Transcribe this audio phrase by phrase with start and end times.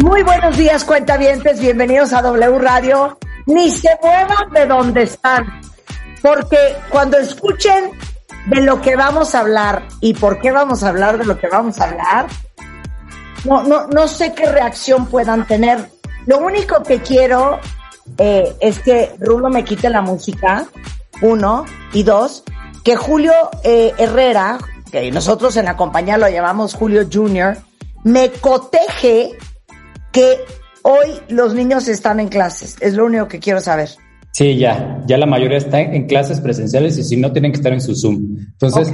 [0.00, 1.58] Muy buenos días, cuentavientes.
[1.58, 3.18] Bienvenidos a W Radio.
[3.46, 5.60] Ni se muevan de donde están.
[6.20, 6.58] Porque
[6.90, 7.92] cuando escuchen
[8.46, 11.48] de lo que vamos a hablar y por qué vamos a hablar de lo que
[11.48, 12.26] vamos a hablar,
[13.44, 15.90] no, no, no sé qué reacción puedan tener.
[16.26, 17.58] Lo único que quiero
[18.18, 20.66] eh, es que Rulo me quite la música,
[21.22, 22.44] uno, y dos,
[22.84, 23.32] que Julio
[23.64, 24.58] eh, Herrera,
[24.92, 27.56] que nosotros en la compañía lo llamamos Julio Junior,
[28.04, 29.38] me coteje
[30.16, 30.46] que
[30.80, 32.76] hoy los niños están en clases.
[32.80, 33.90] Es lo único que quiero saber.
[34.32, 37.74] Sí, ya, ya la mayoría está en clases presenciales y si no tienen que estar
[37.74, 38.38] en su Zoom.
[38.38, 38.90] Entonces,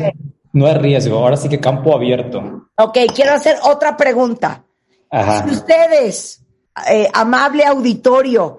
[0.53, 2.67] no es riesgo, ahora sí que campo abierto.
[2.77, 4.65] Ok, quiero hacer otra pregunta.
[5.13, 5.47] Ajá.
[5.47, 6.43] Si ustedes,
[6.91, 8.59] eh, amable auditorio,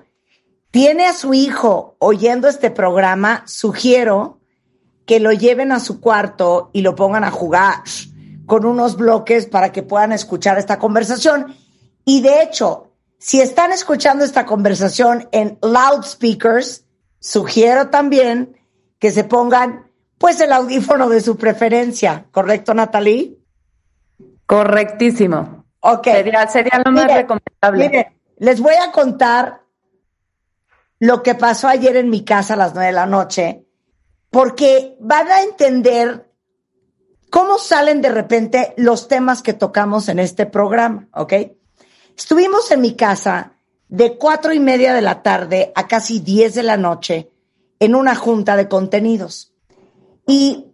[0.71, 4.39] tiene a su hijo oyendo este programa, sugiero
[5.05, 7.79] que lo lleven a su cuarto y lo pongan a jugar
[8.45, 11.57] con unos bloques para que puedan escuchar esta conversación.
[12.05, 16.85] Y de hecho, si están escuchando esta conversación en loudspeakers,
[17.19, 18.57] sugiero también
[18.99, 23.37] que se pongan pues el audífono de su preferencia, ¿correcto, Natalie?
[24.45, 25.65] Correctísimo.
[25.79, 26.05] Ok.
[26.05, 27.89] Sería, sería lo más Miren, recomendable.
[27.89, 28.05] miren,
[28.37, 29.61] les voy a contar
[30.99, 33.65] lo que pasó ayer en mi casa a las nueve de la noche,
[34.29, 36.29] porque van a entender
[37.29, 41.33] cómo salen de repente los temas que tocamos en este programa, ¿ok?
[42.17, 43.53] Estuvimos en mi casa
[43.87, 47.31] de cuatro y media de la tarde a casi diez de la noche
[47.79, 49.53] en una junta de contenidos.
[50.27, 50.73] Y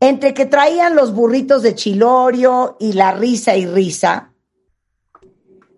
[0.00, 4.32] entre que traían los burritos de chilorio y la risa y risa,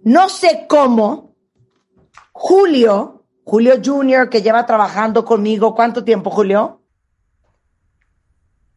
[0.02, 1.34] no sé cómo,
[2.32, 6.82] Julio, Julio Junior, que lleva trabajando conmigo, ¿cuánto tiempo, Julio?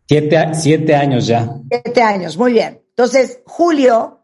[0.07, 1.47] Siete, siete años ya.
[1.69, 2.81] Siete años, muy bien.
[2.89, 4.20] Entonces, Julio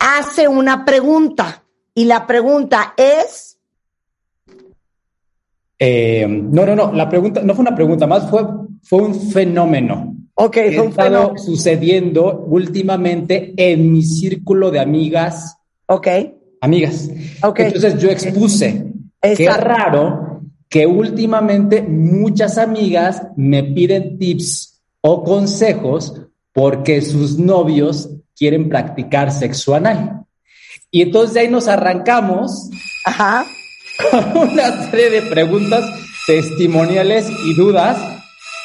[0.00, 1.62] hace una pregunta
[1.94, 3.58] y la pregunta es,
[5.78, 8.42] Eh, no, no, no, la pregunta, no fue una pregunta, más fue,
[8.82, 10.14] fue un fenómeno.
[10.34, 11.38] ok, que fue un estado fenómeno.
[11.38, 15.56] sucediendo últimamente en mi círculo de amigas,
[15.86, 16.06] Ok,
[16.60, 17.08] amigas.
[17.42, 17.60] Ok.
[17.60, 26.14] Entonces yo expuse que es raro que últimamente muchas amigas me piden tips o consejos
[26.52, 28.08] porque sus novios
[28.40, 30.22] quieren practicar sexo anal.
[30.90, 32.70] Y entonces de ahí nos arrancamos
[33.04, 33.44] ajá,
[34.10, 35.84] con una serie de preguntas
[36.26, 37.98] testimoniales y dudas.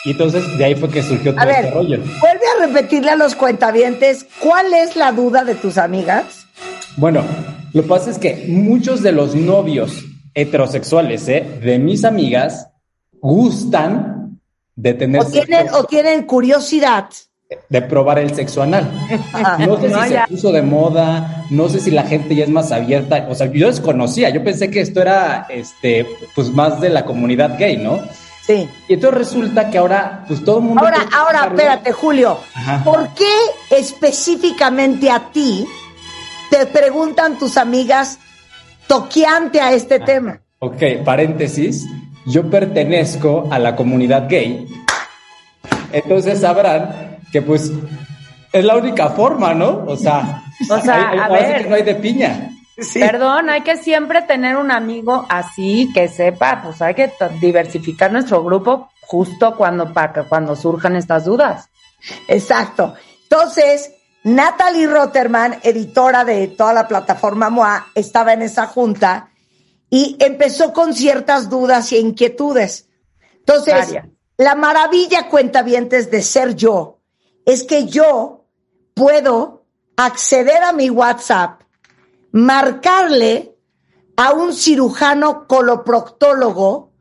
[0.05, 1.97] Y entonces de ahí fue que surgió todo A ver, este rollo.
[1.97, 6.45] vuelve a repetirle a los cuentavientes cuál es la duda de tus amigas.
[6.95, 7.23] Bueno,
[7.73, 11.59] lo que pasa es que muchos de los novios heterosexuales ¿eh?
[11.61, 12.67] de mis amigas
[13.19, 14.39] gustan
[14.75, 17.05] de tener O tienen, sexo- o tienen curiosidad.
[17.69, 18.89] De probar el sexo anal.
[19.59, 22.49] No sé si No, se puso de moda, no sé si la gente ya es
[22.49, 23.27] más abierta.
[23.29, 27.57] O sea, yo desconocía, yo pensé que esto era este, pues más de la comunidad
[27.57, 27.99] gay, ¿no?
[28.45, 28.69] Sí.
[28.87, 30.83] Y entonces resulta que ahora, pues todo el mundo.
[30.83, 32.39] Ahora, ahora, espérate, Julio.
[32.53, 32.83] Ajá.
[32.83, 33.33] ¿Por qué
[33.71, 35.65] específicamente a ti
[36.51, 38.19] te preguntan tus amigas
[38.87, 40.39] toqueante a este tema?
[40.59, 41.85] Ok, paréntesis.
[42.27, 44.67] Yo pertenezco a la comunidad gay.
[45.91, 47.04] Entonces sabrán
[47.35, 47.69] que pues
[48.53, 49.83] es la única forma, ¿no?
[49.87, 51.63] O sea, O sea, hay- a sí ver.
[51.63, 52.49] que no hay de piña.
[52.93, 57.11] Perdón, hay que siempre tener un amigo así que sepa, pues hay que
[57.41, 61.67] diversificar nuestro grupo justo cuando para cuando surjan estas dudas.
[62.29, 62.93] Exacto.
[63.23, 63.91] Entonces,
[64.23, 69.27] Natalie Rotterman, editora de toda la plataforma MOA, estaba en esa junta
[69.89, 72.87] y empezó con ciertas dudas e inquietudes.
[73.39, 73.93] Entonces,
[74.37, 76.93] la maravilla, cuentavientes, de ser yo,
[77.45, 78.45] es que yo
[78.93, 79.65] puedo
[79.95, 81.61] acceder a mi WhatsApp,
[82.31, 83.55] marcarle
[84.17, 86.91] a un cirujano coloproctólogo,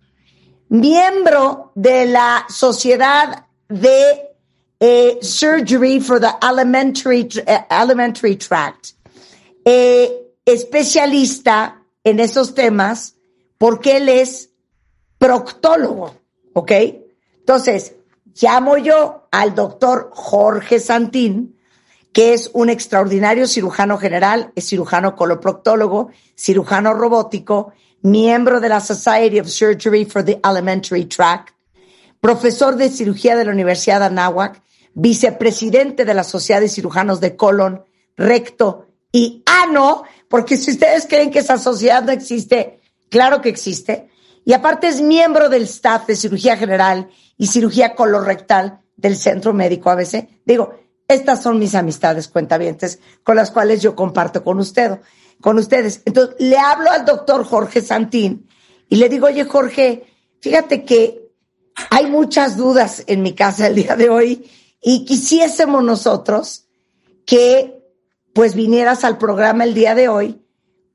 [0.68, 4.34] miembro de la Sociedad de
[4.80, 8.88] eh, Surgery for the Alimentary, eh, alimentary Tract,
[9.64, 13.14] eh, especialista en esos temas,
[13.56, 14.50] porque él es
[15.18, 16.14] proctólogo,
[16.52, 16.72] ¿ok?
[17.38, 17.94] Entonces,
[18.40, 21.58] llamo yo al doctor Jorge Santín,
[22.12, 27.72] que es un extraordinario cirujano general, es cirujano coloproctólogo, cirujano robótico,
[28.02, 31.54] miembro de la Society of Surgery for the Alimentary Tract,
[32.20, 34.62] profesor de cirugía de la Universidad de Anáhuac,
[34.94, 37.84] vicepresidente de la Sociedad de Cirujanos de Colon,
[38.16, 42.80] Recto y Ano, porque si ustedes creen que esa sociedad no existe,
[43.10, 44.08] claro que existe.
[44.44, 49.90] Y aparte es miembro del staff de cirugía general y cirugía colorectal del Centro Médico
[49.90, 50.28] ABC.
[50.44, 50.74] Digo,
[51.08, 55.00] estas son mis amistades cuentavientes con las cuales yo comparto con usted,
[55.40, 56.02] con ustedes.
[56.04, 58.48] Entonces, le hablo al doctor Jorge Santín
[58.88, 60.06] y le digo, oye, Jorge,
[60.40, 61.30] fíjate que
[61.90, 66.66] hay muchas dudas en mi casa el día de hoy y quisiésemos nosotros
[67.26, 67.82] que
[68.32, 70.42] pues vinieras al programa el día de hoy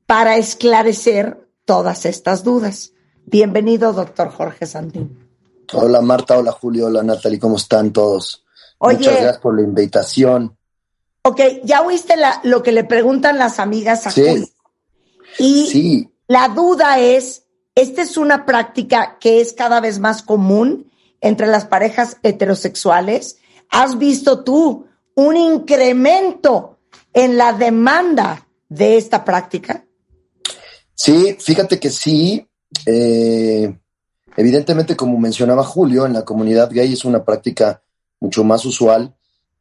[0.06, 2.92] para esclarecer todas estas dudas.
[3.26, 5.29] Bienvenido, doctor Jorge Santín.
[5.72, 8.44] Hola Marta, hola Julio, hola Natalie, ¿cómo están todos?
[8.80, 10.56] Muchas gracias por la invitación.
[11.22, 12.14] Ok, ya oíste
[12.44, 14.48] lo que le preguntan las amigas a Julio.
[15.38, 16.10] Y sí.
[16.26, 17.44] la duda es,
[17.74, 20.90] esta es una práctica que es cada vez más común
[21.20, 23.38] entre las parejas heterosexuales.
[23.68, 26.78] ¿Has visto tú un incremento
[27.12, 29.84] en la demanda de esta práctica?
[30.94, 32.46] Sí, fíjate que sí.
[32.86, 33.78] Eh,
[34.36, 37.82] evidentemente, como mencionaba Julio, en la comunidad gay es una práctica
[38.20, 39.14] mucho más usual.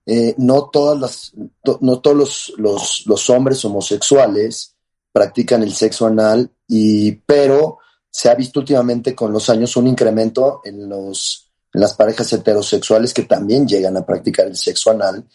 [0.06, 1.34] Eh, no, todas las,
[1.82, 4.76] no todos los, los, hombres homosexuales
[5.12, 7.78] practican el sexo anal, y, pero
[8.10, 13.14] se ha visto últimamente con los años un incremento en, los, en las parejas heterosexuales
[13.14, 15.26] que también llegan a practicar el sexo anal.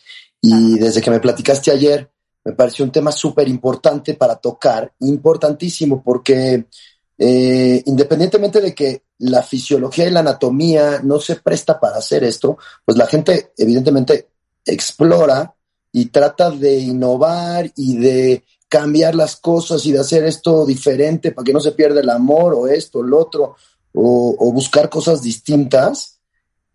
[0.41, 2.11] Y desde que me platicaste ayer,
[2.45, 6.67] me pareció un tema súper importante para tocar, importantísimo, porque
[7.17, 12.59] eh, independientemente de que la fisiología y la anatomía no se presta para hacer esto,
[12.85, 14.29] pues la gente evidentemente
[14.65, 15.55] explora
[15.93, 21.45] y trata de innovar y de cambiar las cosas y de hacer esto diferente para
[21.45, 23.57] que no se pierda el amor o esto, o lo otro,
[23.93, 26.19] o buscar cosas distintas.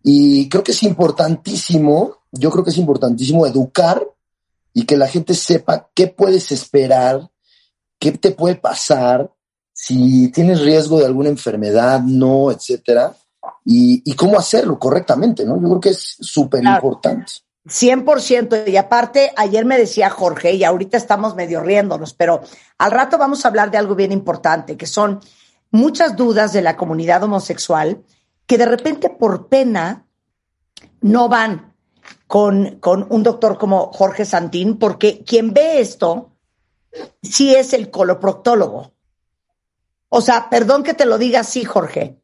[0.02, 4.02] Y creo que es importantísimo, yo creo que es importantísimo educar
[4.74, 7.30] y que la gente sepa qué puedes esperar,
[8.00, 9.30] qué te puede pasar,
[9.82, 13.16] si tienes riesgo de alguna enfermedad, no, etcétera,
[13.64, 15.56] y, cómo hacerlo correctamente, ¿no?
[15.56, 17.32] Yo creo que es súper importante.
[17.66, 18.68] 100%.
[18.68, 22.42] Y aparte, ayer me decía Jorge, y ahorita estamos medio riéndonos, pero
[22.78, 25.22] al rato vamos a hablar de algo bien importante, que son
[25.72, 28.04] muchas dudas de la comunidad homosexual
[28.46, 30.06] que de repente por pena
[31.00, 31.74] no van
[32.28, 36.34] con, con un doctor como Jorge Santín, porque quien ve esto
[37.24, 38.92] sí es el coloproctólogo.
[40.10, 42.20] O sea, perdón que te lo diga así, Jorge.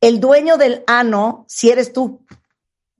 [0.00, 2.24] El dueño del ano, si eres tú.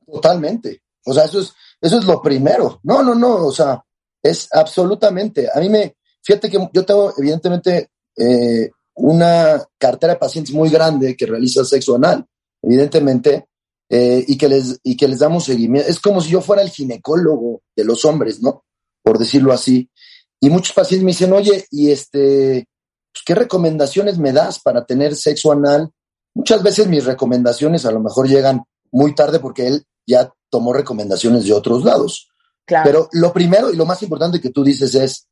[0.06, 0.82] Totalmente.
[1.04, 2.80] O sea, eso es, eso es lo primero.
[2.84, 3.46] No, no, no.
[3.46, 3.84] O sea,
[4.22, 5.48] es absolutamente.
[5.52, 11.16] A mí me, fíjate que yo tengo, evidentemente, eh, una cartera de pacientes muy grande
[11.16, 12.26] que realiza sexo anal,
[12.62, 13.46] evidentemente,
[13.88, 15.88] eh, y, que les, y que les damos seguimiento.
[15.88, 18.64] Es como si yo fuera el ginecólogo de los hombres, ¿no?
[19.02, 19.90] Por decirlo así.
[20.38, 22.66] Y muchos pacientes me dicen, oye, y este,
[23.12, 25.90] pues, ¿qué recomendaciones me das para tener sexo anal?
[26.34, 28.62] Muchas veces mis recomendaciones a lo mejor llegan
[28.92, 32.28] muy tarde porque él ya tomó recomendaciones de otros lados.
[32.66, 35.26] Pero lo primero y lo más importante que tú dices es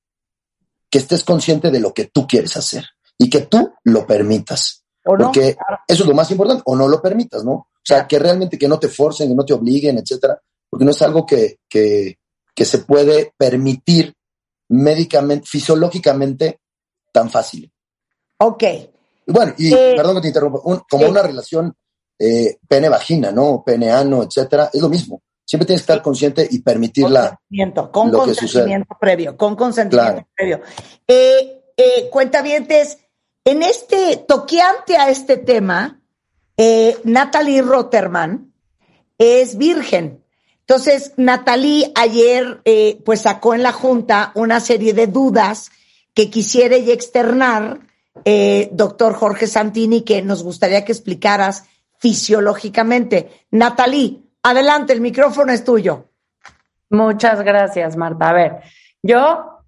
[0.90, 2.84] que estés consciente de lo que tú quieres hacer
[3.16, 4.84] y que tú lo permitas.
[5.04, 5.56] porque
[5.86, 7.52] eso es lo más importante, o no lo permitas, ¿no?
[7.52, 10.90] O sea, que realmente que no te forcen, que no te obliguen, etcétera, porque no
[10.90, 12.18] es algo que, que,
[12.54, 14.14] que se puede permitir
[14.68, 16.60] médicamente, fisiológicamente
[17.12, 17.70] tan fácil.
[18.38, 18.64] Ok.
[19.26, 21.74] Bueno, y eh, perdón que te interrumpa, como una relación
[22.18, 23.62] eh, pene-vagina, ¿no?
[23.64, 25.22] Pene-ano, etcétera, es lo mismo.
[25.48, 27.40] Siempre tienes que estar consciente y permitirla.
[27.90, 30.60] Con consentimiento previo, con consentimiento previo.
[31.06, 32.98] Eh, eh, cuentavientes,
[33.46, 36.02] en este, toqueante a este tema,
[36.54, 38.52] eh, Natalie Rotterman
[39.16, 40.22] es virgen.
[40.60, 42.60] Entonces, Natalie ayer,
[43.06, 45.70] pues sacó en la Junta una serie de dudas
[46.18, 47.78] que quisiera y externar,
[48.24, 53.46] eh, doctor Jorge Santini, que nos gustaría que explicaras fisiológicamente.
[53.52, 56.06] Natalie, adelante, el micrófono es tuyo.
[56.90, 58.30] Muchas gracias, Marta.
[58.30, 58.62] A ver,
[59.00, 59.60] yo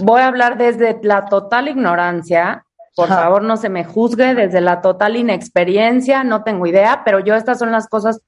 [0.00, 2.64] voy a hablar desde la total ignorancia
[2.94, 7.34] por favor no se me juzgue desde la total inexperiencia, no tengo idea, pero yo
[7.34, 8.20] estas son las cosas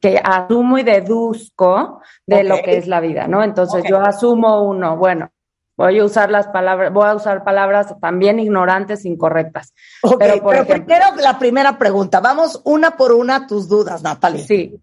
[0.00, 3.42] que asumo y deduzco de lo que es la vida, ¿no?
[3.42, 5.32] Entonces yo asumo uno, bueno,
[5.76, 9.74] voy a usar las palabras, voy a usar palabras también ignorantes, incorrectas.
[10.18, 14.44] pero, primero la primera pregunta, vamos una por una tus dudas, Natalia.
[14.44, 14.80] Sí.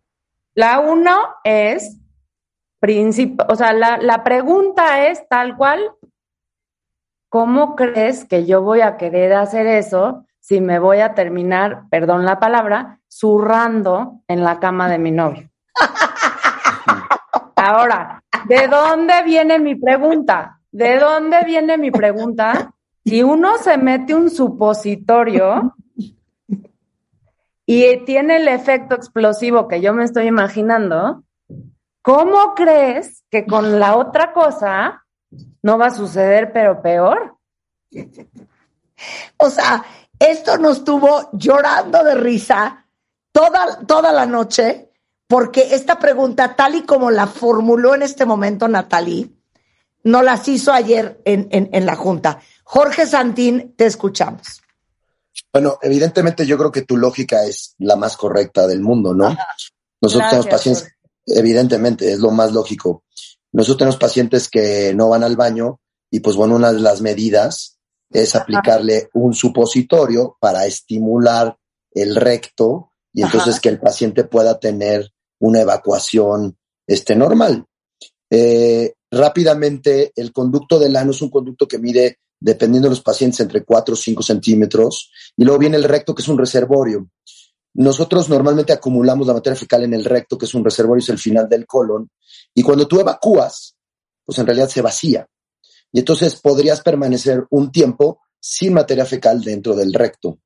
[0.54, 1.98] La uno es,
[3.48, 5.92] o sea, la, la pregunta es tal cual,
[7.30, 12.26] ¿cómo crees que yo voy a querer hacer eso si me voy a terminar, perdón
[12.26, 15.50] la palabra, zurrando en la cama de mi novio?
[17.56, 20.61] Ahora, ¿de dónde viene mi pregunta?
[20.72, 22.74] ¿De dónde viene mi pregunta?
[23.04, 25.76] Si uno se mete un supositorio
[27.66, 31.24] y tiene el efecto explosivo que yo me estoy imaginando,
[32.02, 35.06] ¿cómo crees que con la otra cosa
[35.62, 37.36] no va a suceder, pero peor?
[39.38, 39.84] O sea,
[40.20, 42.86] esto nos tuvo llorando de risa
[43.32, 44.90] toda, toda la noche,
[45.28, 49.32] porque esta pregunta, tal y como la formuló en este momento Natalie,
[50.04, 52.40] no las hizo ayer en, en, la Junta.
[52.64, 54.62] Jorge Santín, te escuchamos.
[55.54, 59.36] Bueno, evidentemente yo creo que tu lógica es la más correcta del mundo, ¿no?
[60.02, 60.88] Nosotros tenemos pacientes,
[61.26, 63.04] evidentemente, es lo más lógico.
[63.52, 65.80] Nosotros tenemos pacientes que no van al baño
[66.10, 67.78] y pues bueno, una de las medidas
[68.10, 71.58] es aplicarle un supositorio para estimular
[71.94, 77.66] el recto y entonces que el paciente pueda tener una evacuación este, normal.
[78.30, 83.42] Eh, rápidamente, el conducto del ano es un conducto que mide, dependiendo de los pacientes,
[83.42, 85.12] entre 4 o 5 centímetros.
[85.38, 87.10] Y luego viene el recto, que es un reservorio.
[87.74, 91.20] Nosotros normalmente acumulamos la materia fecal en el recto, que es un reservorio, es el
[91.20, 92.10] final del colon.
[92.54, 93.76] Y cuando tú evacúas,
[94.26, 95.28] pues en realidad se vacía.
[95.92, 100.40] Y entonces podrías permanecer un tiempo sin materia fecal dentro del recto.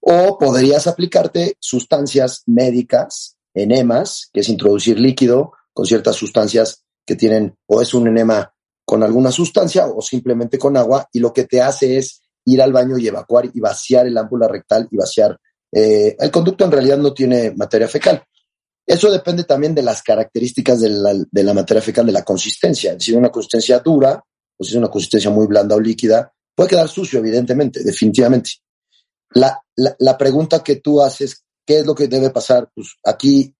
[0.00, 7.56] O podrías aplicarte sustancias médicas, enemas, que es introducir líquido con ciertas sustancias que tienen
[7.66, 8.52] o es un enema
[8.84, 12.72] con alguna sustancia o simplemente con agua y lo que te hace es ir al
[12.72, 15.38] baño y evacuar y vaciar el ámpula rectal y vaciar.
[15.72, 18.22] Eh, el conducto en realidad no tiene materia fecal.
[18.86, 22.98] Eso depende también de las características de la, de la materia fecal, de la consistencia.
[23.00, 24.22] Si es una consistencia dura
[24.58, 28.50] o si es una consistencia muy blanda o líquida, puede quedar sucio, evidentemente, definitivamente.
[29.30, 32.68] La, la, la pregunta que tú haces, ¿qué es lo que debe pasar?
[32.74, 33.54] Pues aquí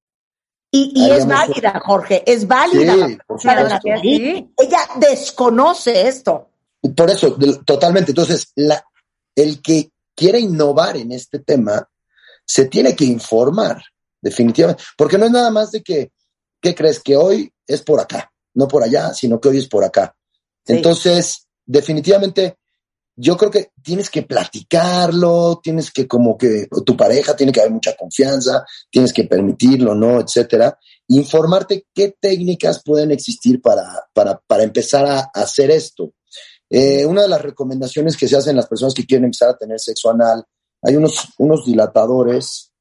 [0.76, 3.06] y, es válida, Jorge, es válida.
[3.38, 6.48] Sí, Ella desconoce esto.
[6.96, 8.10] Por eso, totalmente.
[8.10, 8.84] Entonces, la,
[9.36, 11.88] el que quiere innovar en este tema
[12.44, 13.84] se tiene que informar,
[14.20, 14.82] definitivamente.
[14.96, 16.10] Porque no es nada más de que,
[16.60, 17.00] ¿qué crees?
[17.00, 20.14] Que hoy es por acá, no por allá, sino que hoy es por acá.
[20.66, 22.56] Entonces, definitivamente,
[23.16, 27.72] yo creo que tienes que platicarlo, tienes que como que tu pareja tiene que haber
[27.72, 30.20] mucha confianza, tienes que permitirlo, ¿no?
[30.20, 30.78] Etcétera.
[31.08, 36.12] Informarte qué técnicas pueden existir para, para, para empezar a, hacer esto.
[36.68, 39.78] Eh, una de las recomendaciones que se hacen las personas que quieren empezar a tener
[39.78, 40.44] sexo anal,
[40.82, 42.72] hay unos, unos dilatadores,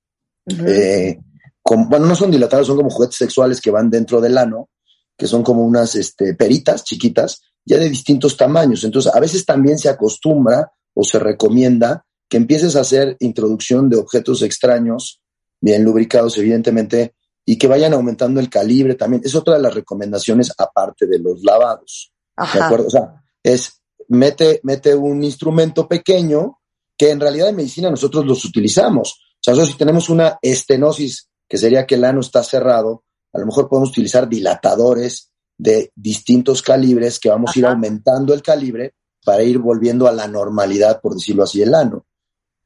[0.48, 1.20] eh,
[1.64, 4.70] bueno, no son dilatadores, son como juguetes sexuales que van dentro del ano,
[5.18, 8.84] que son como unas este, peritas chiquitas, ya de distintos tamaños.
[8.84, 13.98] Entonces, a veces también se acostumbra o se recomienda que empieces a hacer introducción de
[13.98, 15.22] objetos extraños,
[15.62, 17.16] bien lubricados, evidentemente,
[17.46, 19.22] y que vayan aumentando el calibre también.
[19.26, 22.12] Es otra de las recomendaciones aparte de los lavados.
[22.54, 22.88] ¿De acuerdo?
[22.88, 26.60] O sea, es mete, mete un instrumento pequeño
[26.98, 29.20] que en realidad en medicina nosotros los utilizamos.
[29.20, 33.04] O sea, nosotros si tenemos una estenosis, que sería que el ano está cerrado,
[33.34, 38.42] a lo mejor podemos utilizar dilatadores de distintos calibres que vamos a ir aumentando el
[38.42, 42.06] calibre para ir volviendo a la normalidad, por decirlo así, el ano.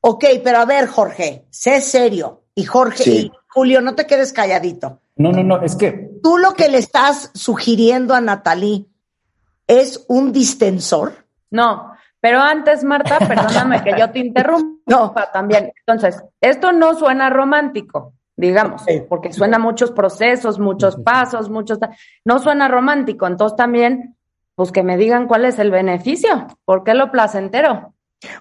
[0.01, 2.43] Ok, pero a ver, Jorge, sé serio.
[2.55, 5.01] Y Jorge, y Julio, no te quedes calladito.
[5.15, 6.11] No, no, no, es que.
[6.23, 8.87] Tú lo que le estás sugiriendo a Natalie
[9.67, 11.27] es un distensor.
[11.51, 15.13] No, pero antes, Marta, perdóname que yo te interrumpa no.
[15.31, 15.71] también.
[15.85, 21.79] Entonces, esto no suena romántico digamos, porque suena muchos procesos, muchos pasos, muchos...
[22.23, 24.15] No suena romántico, entonces también,
[24.55, 27.93] pues que me digan cuál es el beneficio, ¿por qué lo placentero?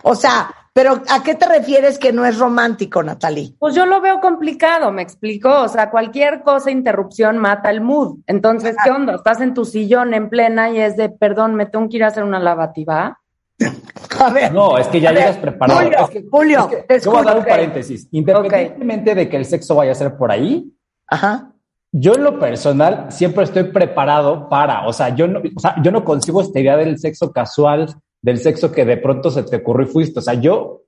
[0.02, 3.54] O sea, pero ¿a qué te refieres que no es romántico, Natalie?
[3.58, 5.62] Pues yo lo veo complicado, me explico.
[5.62, 8.18] O sea, cualquier cosa, interrupción mata el mood.
[8.26, 9.14] Entonces, ¿qué onda?
[9.14, 12.08] Estás en tu sillón en plena y es de, perdón, me tengo que ir a
[12.08, 13.20] hacer una lavativa.
[14.52, 15.80] no, es que ya llegas preparado.
[15.80, 16.70] Julio, es que, Julio,
[17.04, 18.08] voy a dar un paréntesis.
[18.12, 20.72] Independientemente de que el sexo vaya a ser por ahí,
[21.06, 21.52] Ajá.
[21.92, 25.90] yo en lo personal siempre estoy preparado para, o sea, yo no, o sea, yo
[25.90, 27.94] no consigo esta idea del sexo casual
[28.26, 30.18] del sexo que de pronto se te ocurrió y fuiste.
[30.18, 30.82] O sea, yo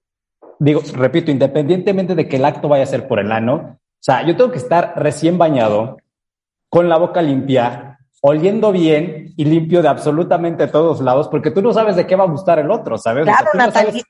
[0.58, 4.26] digo, repito, independientemente de que el acto vaya a ser por el ano, o sea,
[4.26, 5.99] yo tengo que estar recién bañado,
[6.68, 7.88] con la boca limpia,
[8.20, 12.25] oliendo bien y limpio de absolutamente todos lados, porque tú no sabes de qué va
[12.25, 13.25] a gustar el otro, ¿sabes?
[13.25, 14.04] Claro, Natalie,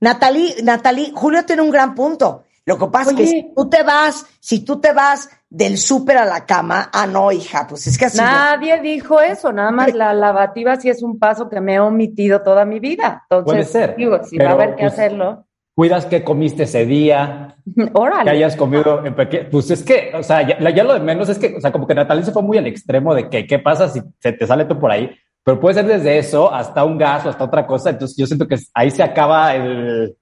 [0.00, 2.44] Natalie, Natalie, Julio tiene un gran punto.
[2.66, 6.16] Lo que pasa es que si tú te vas, si tú te vas del súper
[6.16, 8.16] a la cama, ah, no, hija, pues es que así.
[8.16, 12.40] Nadie dijo eso, nada más la lavativa sí es un paso que me he omitido
[12.40, 13.24] toda mi vida.
[13.24, 13.96] Entonces, Puede ser.
[13.96, 15.44] Digo, si va a haber que pues, hacerlo.
[15.74, 17.56] Cuidas qué comiste ese día.
[17.94, 18.24] Órale.
[18.24, 19.48] Que hayas comido en pequeño.
[19.50, 21.86] Pues es que, o sea, ya, ya, lo de menos es que, o sea, como
[21.86, 24.64] que Natalia se fue muy al extremo de que qué pasa si se te sale
[24.64, 25.10] tú por ahí.
[25.42, 27.90] Pero puede ser desde eso hasta un gas o hasta otra cosa.
[27.90, 30.16] Entonces yo siento que ahí se acaba el,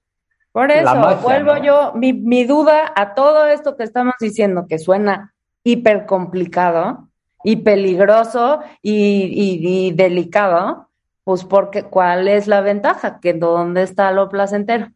[0.53, 5.33] por eso, vuelvo yo, mi, mi, duda a todo esto que estamos diciendo, que suena
[5.63, 7.09] hiper complicado
[7.43, 10.89] y peligroso y, delicado,
[11.23, 13.19] pues porque, ¿cuál es la ventaja?
[13.19, 14.89] Que dónde está lo placentero.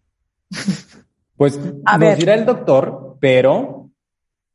[1.36, 3.92] Pues a nos dirá el doctor, pero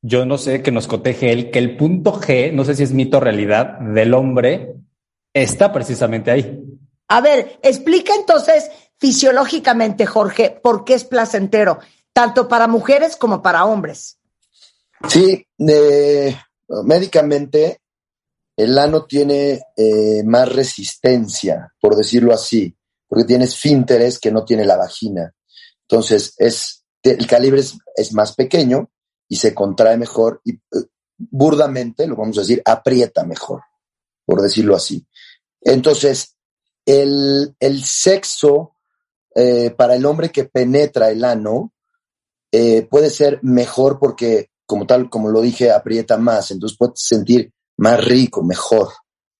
[0.01, 2.93] yo no sé que nos coteje él, que el punto G, no sé si es
[2.93, 4.75] mito o realidad, del hombre,
[5.33, 6.61] está precisamente ahí.
[7.09, 11.79] A ver, explica entonces fisiológicamente, Jorge, por qué es placentero,
[12.13, 14.19] tanto para mujeres como para hombres.
[15.09, 15.47] Sí,
[16.85, 17.81] médicamente
[18.57, 22.75] el ano tiene eh, más resistencia, por decirlo así,
[23.09, 25.33] porque tiene esfínteres que no tiene la vagina.
[25.93, 28.91] Entonces, es, el calibre es, más pequeño
[29.29, 30.87] y se contrae mejor y eh,
[31.19, 33.61] burdamente, lo vamos a decir, aprieta mejor,
[34.25, 35.07] por decirlo así.
[35.61, 36.39] Entonces,
[36.87, 38.75] el, el sexo
[39.35, 41.75] eh, para el hombre que penetra el ano
[42.51, 47.53] eh, puede ser mejor porque, como tal, como lo dije, aprieta más, entonces puede sentir
[47.77, 48.89] más rico, mejor.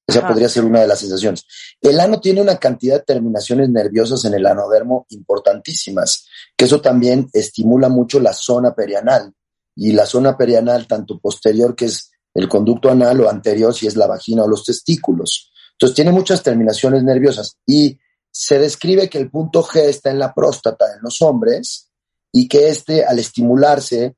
[0.07, 1.47] Esa podría ser una de las sensaciones.
[1.81, 7.29] El ano tiene una cantidad de terminaciones nerviosas en el anodermo importantísimas, que eso también
[7.33, 9.33] estimula mucho la zona perianal.
[9.75, 13.97] Y la zona perianal, tanto posterior, que es el conducto anal, o anterior, si es
[13.97, 15.51] la vagina o los testículos.
[15.73, 17.99] Entonces tiene muchas terminaciones nerviosas y
[18.31, 21.91] se describe que el punto G está en la próstata en los hombres
[22.33, 24.17] y que este, al estimularse,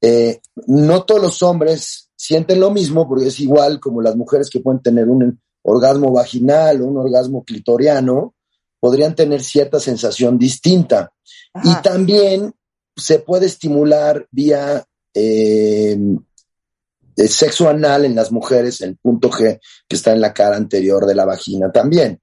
[0.00, 4.60] eh, no todos los hombres sienten lo mismo, porque es igual como las mujeres que
[4.60, 8.34] pueden tener un orgasmo vaginal o un orgasmo clitoriano,
[8.80, 11.12] podrían tener cierta sensación distinta.
[11.62, 12.54] Y también
[12.96, 14.82] se puede estimular vía
[15.12, 15.98] eh,
[17.28, 21.14] sexo anal en las mujeres, el punto G que está en la cara anterior de
[21.14, 22.22] la vagina también.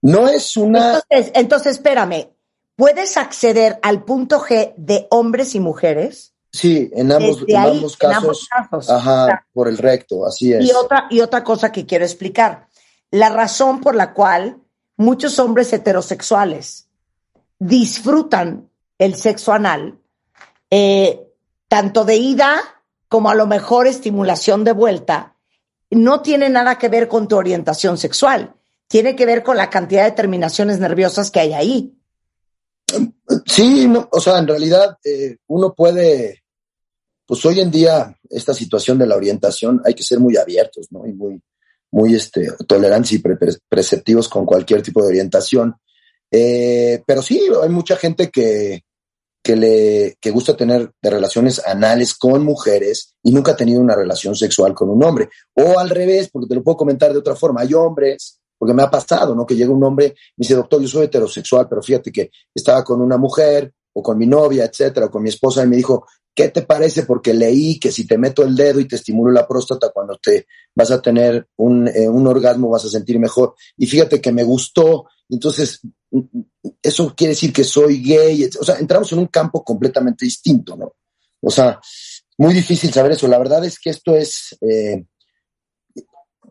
[0.00, 1.02] No es una...
[1.10, 2.30] Entonces, espérame,
[2.74, 6.32] ¿puedes acceder al punto G de hombres y mujeres?
[6.52, 8.48] Sí, en ambos, casos.
[8.90, 10.64] Ajá, por el recto, así es.
[10.64, 12.68] Y otra, y otra cosa que quiero explicar.
[13.10, 14.58] La razón por la cual
[14.96, 16.88] muchos hombres heterosexuales
[17.58, 19.98] disfrutan el sexo anal,
[20.70, 21.28] eh,
[21.68, 22.60] tanto de ida
[23.08, 25.36] como a lo mejor estimulación de vuelta,
[25.90, 28.54] no tiene nada que ver con tu orientación sexual
[28.90, 31.96] tiene que ver con la cantidad de terminaciones nerviosas que hay ahí.
[33.46, 36.39] Sí, o sea, en realidad eh, uno puede,
[37.30, 41.06] pues hoy en día esta situación de la orientación hay que ser muy abiertos, ¿no?
[41.06, 41.40] Y muy,
[41.92, 43.22] muy este, tolerantes y
[43.68, 45.76] preceptivos con cualquier tipo de orientación.
[46.28, 48.82] Eh, pero sí, hay mucha gente que,
[49.44, 54.34] le que gusta tener de relaciones anales con mujeres y nunca ha tenido una relación
[54.34, 55.28] sexual con un hombre.
[55.54, 58.82] O al revés, porque te lo puedo comentar de otra forma, hay hombres porque me
[58.82, 59.46] ha pasado, ¿no?
[59.46, 63.00] Que llega un hombre, me dice, doctor, yo soy heterosexual, pero fíjate que estaba con
[63.00, 66.06] una mujer o con mi novia, etcétera, o con mi esposa, y me dijo,
[66.40, 67.02] ¿qué te parece?
[67.02, 70.46] Porque leí que si te meto el dedo y te estimulo la próstata, cuando te
[70.74, 73.54] vas a tener un, eh, orgasmo vas a sentir mejor.
[73.76, 75.80] Y fíjate que me gustó, entonces,
[76.82, 80.94] eso quiere decir que soy gay, o sea, entramos en un campo completamente distinto, ¿no?
[81.42, 81.78] O sea,
[82.38, 83.28] muy difícil saber eso.
[83.28, 85.04] La verdad es que esto es, eh,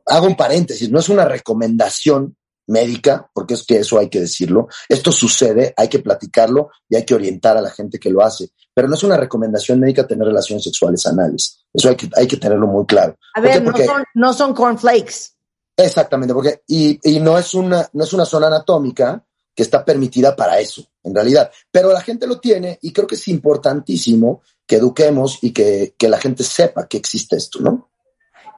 [0.05, 2.37] hago un paréntesis, no es una recomendación
[2.69, 4.67] médica, porque es que eso hay que decirlo.
[4.87, 8.49] Esto sucede, hay que platicarlo y hay que orientar a la gente que lo hace.
[8.73, 11.65] Pero no es una recomendación médica tener relaciones sexuales anales.
[11.73, 13.17] Eso hay que, hay que tenerlo muy claro.
[13.35, 15.33] A ver, no, son, no son cornflakes.
[15.75, 19.23] Exactamente, porque, y, y, no, es una, no es una zona anatómica
[19.55, 21.51] que está permitida para eso, en realidad.
[21.71, 26.09] Pero la gente lo tiene y creo que es importantísimo que eduquemos y que, que
[26.09, 27.89] la gente sepa que existe esto, ¿no?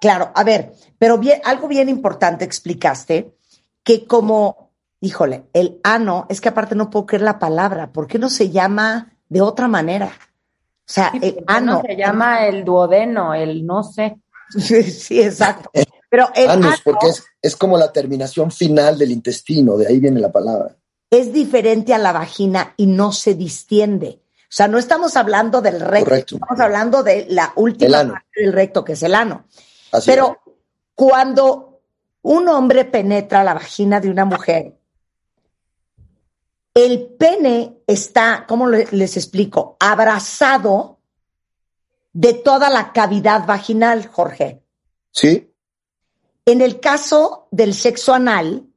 [0.02, 3.36] Claro, a ver, pero bien, algo bien importante explicaste,
[3.84, 8.20] que como, híjole, el ano, es que aparte no puedo creer la palabra, ¿por qué
[8.20, 10.08] no se llama de otra manera?
[10.08, 11.82] O sea, el ano.
[11.86, 14.18] se llama el duodeno, el no sé.
[14.60, 15.72] Sí, exacto.
[16.10, 20.20] Pero el Anus, porque es, es, como la terminación final del intestino, de ahí viene
[20.20, 20.76] la palabra.
[21.10, 24.22] es diferente a la vagina y no se distiende.
[24.52, 28.84] O sea, no estamos hablando del recto, estamos hablando de la última parte del recto,
[28.84, 29.46] que es el ano.
[30.06, 30.40] Pero
[30.94, 31.71] cuando
[32.22, 34.78] un hombre penetra la vagina de una mujer,
[36.74, 39.76] el pene está, ¿cómo les explico?
[39.80, 41.00] Abrazado
[42.14, 44.64] de toda la cavidad vaginal, Jorge.
[45.12, 45.54] Sí.
[46.46, 48.68] En el caso del sexo anal,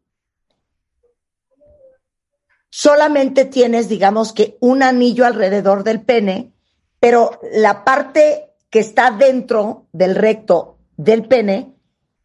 [2.69, 6.53] solamente tienes, digamos que, un anillo alrededor del pene,
[6.99, 11.74] pero la parte que está dentro del recto del pene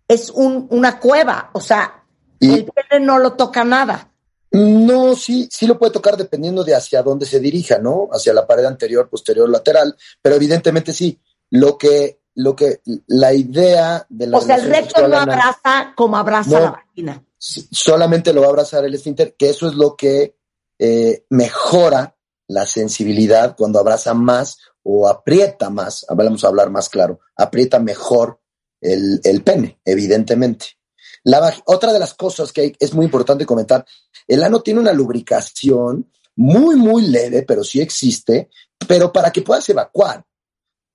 [0.10, 2.04] es una cueva, o sea,
[2.42, 4.12] el pene no lo toca nada.
[4.52, 8.10] No, sí, sí lo puede tocar dependiendo de hacia dónde se dirija, ¿no?
[8.12, 11.22] Hacia la pared anterior, posterior, lateral, pero evidentemente sí.
[11.52, 14.40] Lo que, lo que, la idea de la.
[14.40, 17.24] O sea, el recto no abraza como abraza la vagina.
[17.38, 20.36] Solamente lo va a abrazar el esfínter, que eso es lo que
[20.80, 22.16] eh, mejora
[22.48, 28.40] la sensibilidad cuando abraza más o aprieta más, vamos a hablar más claro, aprieta mejor
[28.82, 30.80] el, el pene, evidentemente.
[31.24, 33.86] La, otra de las cosas que es muy importante comentar,
[34.28, 38.50] el ano tiene una lubricación muy, muy leve, pero sí existe,
[38.88, 40.24] pero para que puedas evacuar,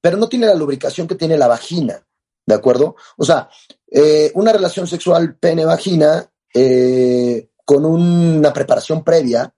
[0.01, 2.07] pero no tiene la lubricación que tiene la vagina,
[2.47, 2.97] ¿de acuerdo?
[3.17, 3.49] O sea,
[3.91, 9.55] eh, una relación sexual pene-vagina eh, con una preparación previa,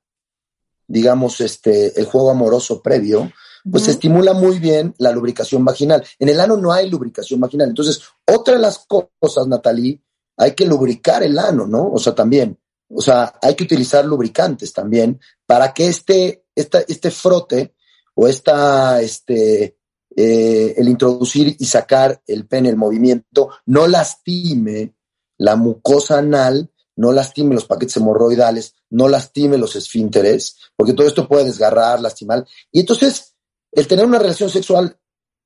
[0.89, 3.33] digamos, este, el juego amoroso previo,
[3.71, 6.05] pues estimula muy bien la lubricación vaginal.
[6.19, 7.69] En el ano no hay lubricación vaginal.
[7.69, 10.01] Entonces, otra de las cosas, Natalie,
[10.37, 11.91] hay que lubricar el ano, ¿no?
[11.91, 17.11] O sea, también, o sea, hay que utilizar lubricantes también para que este, esta, este
[17.11, 17.75] frote
[18.15, 19.79] o esta, este,
[20.15, 24.95] eh, el introducir y sacar el pene, el movimiento, no lastime
[25.39, 31.29] la mucosa anal, no lastime los paquetes hemorroidales, no lastime los esfínteres, porque todo esto
[31.29, 32.47] puede desgarrar, lastimar.
[32.73, 33.36] Y entonces,
[33.77, 34.99] el tener una relación sexual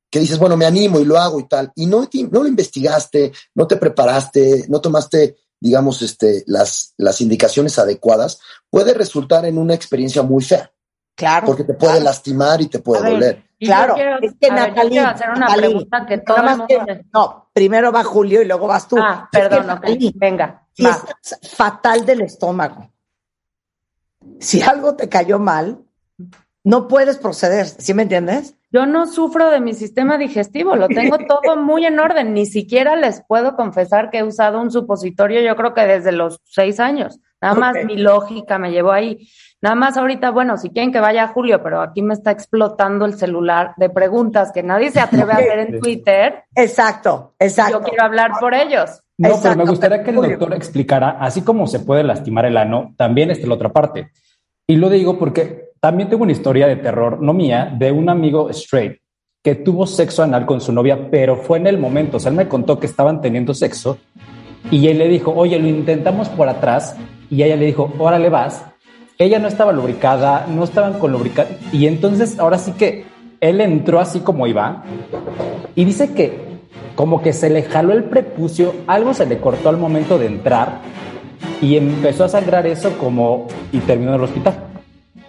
[0.09, 3.33] que dices, bueno, me animo y lo hago y tal, y no, no lo investigaste,
[3.55, 8.41] no te preparaste, no tomaste, digamos, este, las, las indicaciones adecuadas,
[8.71, 10.73] puede resultar en una experiencia muy fea.
[11.15, 11.47] Claro.
[11.47, 13.45] Porque te puede lastimar y te puede doler.
[13.59, 16.67] Claro, es que Natalie, hacer una pregunta que todo
[17.13, 18.97] No, primero va Julio y luego vas tú.
[18.99, 19.81] Ah, perdón,
[20.15, 20.67] venga.
[20.73, 22.91] Si estás fatal del estómago,
[24.39, 25.85] si algo te cayó mal,
[26.65, 28.57] no puedes proceder, ¿sí me entiendes?
[28.73, 32.35] Yo no sufro de mi sistema digestivo, lo tengo todo muy en orden.
[32.35, 36.41] Ni siquiera les puedo confesar que he usado un supositorio, yo creo que desde los
[36.45, 37.21] seis años.
[37.43, 39.27] Nada más mi lógica me llevó ahí.
[39.63, 43.15] Nada más ahorita, bueno, si quieren que vaya Julio, pero aquí me está explotando el
[43.15, 46.45] celular de preguntas que nadie se atreve a hacer en Twitter.
[46.55, 47.79] Exacto, exacto.
[47.79, 49.03] Yo quiero hablar por ellos.
[49.19, 52.95] No, pero me gustaría que el doctor explicara, así como se puede lastimar el ano,
[52.97, 54.11] también está la otra parte.
[54.71, 58.51] Y lo digo porque también tengo una historia de terror, no mía, de un amigo
[58.51, 58.99] straight
[59.43, 62.19] que tuvo sexo anal con su novia, pero fue en el momento.
[62.19, 63.99] O sea, él me contó que estaban teniendo sexo
[64.71, 66.95] y él le dijo, oye, lo intentamos por atrás.
[67.29, 68.65] Y ella le dijo, órale vas.
[69.19, 71.59] Ella no estaba lubricada, no estaban con lubricante.
[71.73, 73.07] Y entonces, ahora sí que
[73.41, 74.85] él entró así como iba
[75.75, 76.61] y dice que
[76.95, 80.79] como que se le jaló el prepucio, algo se le cortó al momento de entrar
[81.61, 84.55] y empezó a sangrar eso como y terminó en el hospital.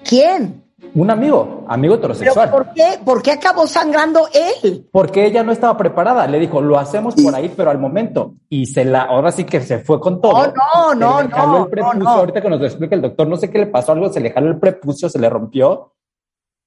[0.04, 0.62] ¿Quién?
[0.93, 2.50] Un amigo, amigo heterosexual.
[2.50, 3.00] ¿Pero por qué?
[3.04, 4.89] ¿Por qué acabó sangrando él?
[4.91, 6.28] Porque ella no estaba preparada.
[6.28, 8.34] Le dijo, lo hacemos por ahí, pero al momento.
[8.50, 10.47] Y se la, ahora sí que se fue con todo.
[10.47, 12.10] No, no, no, no, el prepucio.
[12.10, 14.32] Ahorita que nos lo explica el doctor, no sé qué le pasó, algo se le
[14.32, 15.93] jaló el prepucio, se le rompió.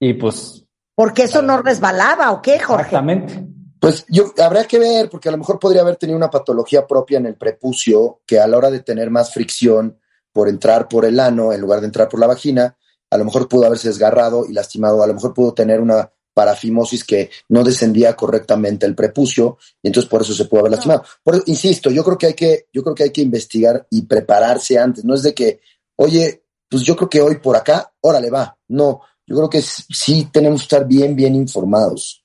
[0.01, 0.65] Y pues.
[0.95, 2.85] Porque eso no resbalaba, ¿o qué, Jorge?
[2.85, 3.54] Exactamente.
[3.85, 7.19] Pues yo habría que ver, porque a lo mejor podría haber tenido una patología propia
[7.19, 10.01] en el prepucio, que a la hora de tener más fricción
[10.33, 12.79] por entrar por el ano en lugar de entrar por la vagina,
[13.11, 17.05] a lo mejor pudo haberse desgarrado y lastimado, a lo mejor pudo tener una parafimosis
[17.05, 21.05] que no descendía correctamente el prepucio y entonces por eso se pudo haber lastimado.
[21.23, 24.79] Por, insisto, yo creo que hay que, yo creo que hay que investigar y prepararse
[24.79, 25.05] antes.
[25.05, 25.61] No es de que,
[25.97, 28.57] oye, pues yo creo que hoy por acá, órale va.
[28.69, 32.24] No, yo creo que sí tenemos que estar bien, bien informados.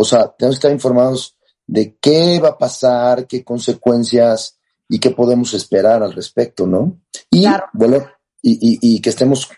[0.00, 1.36] O sea, tenemos que estar informados
[1.66, 4.58] de qué va a pasar, qué consecuencias
[4.88, 7.02] y qué podemos esperar al respecto, ¿no?
[7.30, 8.06] Y bueno,
[8.40, 9.50] y, y, y que estemos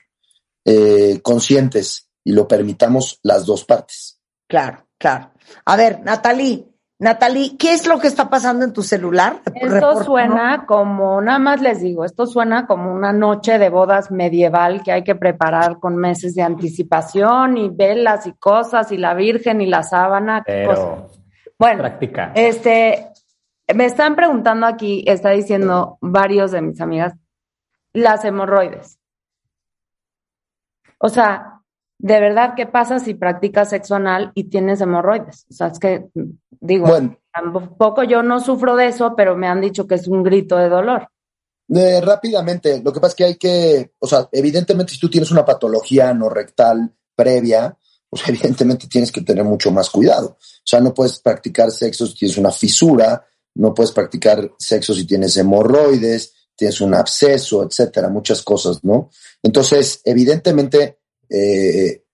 [0.65, 4.19] eh, conscientes y lo permitamos las dos partes.
[4.49, 5.31] Claro, claro.
[5.65, 6.72] A ver, Natalie,
[7.03, 9.41] Natalie, ¿qué es lo que está pasando en tu celular?
[9.57, 14.85] Esto suena como, nada más les digo, esto suena como una noche de bodas medieval
[14.85, 19.61] que hay que preparar con meses de anticipación y velas y cosas y la Virgen
[19.61, 20.45] y la sábana.
[20.47, 21.09] Pero
[21.59, 22.31] Bueno, práctica.
[22.37, 23.09] este,
[23.75, 27.15] me están preguntando aquí, está diciendo varios de mis amigas,
[27.93, 29.01] las hemorroides.
[30.99, 31.62] O sea,
[32.03, 35.47] de verdad, ¿qué pasa si practicas sexo anal y tienes hemorroides?
[35.49, 36.09] O sea, es que,
[36.61, 36.89] digo,
[37.33, 40.69] tampoco yo no sufro de eso, pero me han dicho que es un grito de
[40.69, 41.07] dolor.
[41.73, 45.31] Eh, rápidamente, lo que pasa es que hay que, o sea, evidentemente si tú tienes
[45.31, 47.79] una patología no rectal previa,
[48.11, 50.31] pues evidentemente tienes que tener mucho más cuidado.
[50.31, 55.07] O sea, no puedes practicar sexo si tienes una fisura, no puedes practicar sexo si
[55.07, 59.11] tienes hemorroides, tienes un absceso, etcétera, muchas cosas, ¿no?
[59.41, 60.99] Entonces, evidentemente,
[61.33, 62.05] eh,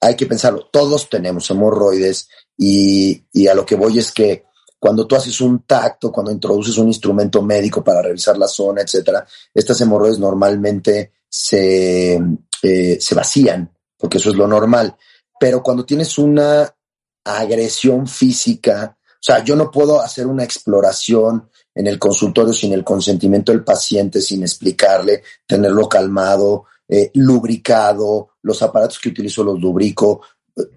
[0.00, 4.44] hay que pensarlo, todos tenemos hemorroides y, a lo que voy es que
[4.78, 9.26] cuando tú haces un tacto, cuando introduces un instrumento médico para revisar la zona, etcétera,
[9.52, 12.20] estas hemorroides normalmente se,
[12.62, 14.96] eh, se vacían, porque eso es lo normal.
[15.40, 16.72] Pero cuando tienes una
[17.24, 22.84] agresión física, o sea, yo no puedo hacer una exploración en el consultorio sin el
[22.84, 30.20] consentimiento del paciente, sin explicarle, tenerlo calmado, eh, lubricado, los aparatos que utilizo los lubrico,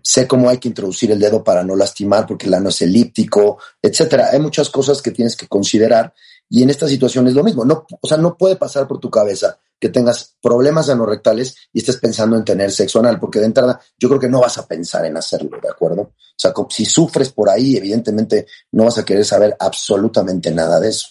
[0.01, 3.59] sé cómo hay que introducir el dedo para no lastimar porque el ano es elíptico,
[3.81, 4.29] etcétera.
[4.31, 6.13] Hay muchas cosas que tienes que considerar
[6.49, 7.65] y en esta situación es lo mismo.
[7.65, 11.97] No, o sea, no puede pasar por tu cabeza que tengas problemas anorrectales y estés
[11.97, 15.05] pensando en tener sexo anal, porque de entrada yo creo que no vas a pensar
[15.05, 16.01] en hacerlo, ¿de acuerdo?
[16.01, 20.89] O sea, si sufres por ahí, evidentemente no vas a querer saber absolutamente nada de
[20.89, 21.09] eso.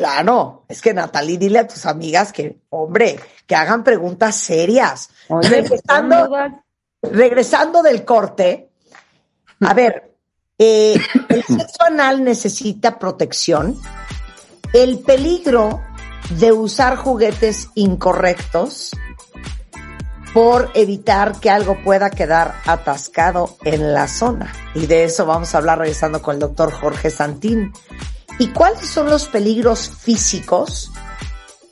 [0.00, 5.10] Claro, es que Natalie, dile a tus amigas que, hombre, que hagan preguntas serias.
[5.28, 6.26] regresando,
[7.02, 8.70] regresando del corte,
[9.60, 10.16] a ver,
[10.56, 13.78] eh, el sexo anal necesita protección.
[14.72, 15.82] El peligro
[16.30, 18.92] de usar juguetes incorrectos
[20.32, 24.50] por evitar que algo pueda quedar atascado en la zona.
[24.74, 27.74] Y de eso vamos a hablar regresando con el doctor Jorge Santín.
[28.40, 30.90] ¿Y cuáles son los peligros físicos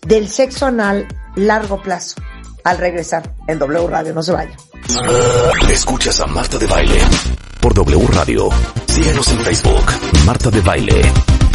[0.07, 2.17] del sexo anal largo plazo?
[2.63, 4.55] Al regresar en W Radio, no se vaya.
[5.73, 7.01] Escuchas a Marta de Baile
[7.59, 8.51] por W Radio.
[8.87, 9.85] Síguenos en Facebook,
[10.27, 11.13] Marta de Baile.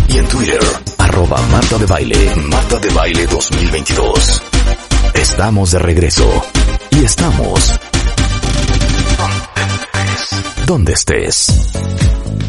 [0.07, 0.59] Y en Twitter,
[0.97, 4.41] arroba Marta de Baile, Marta de Baile 2022.
[5.13, 6.43] Estamos de regreso.
[6.89, 7.79] Y estamos...
[10.65, 11.47] Donde estés.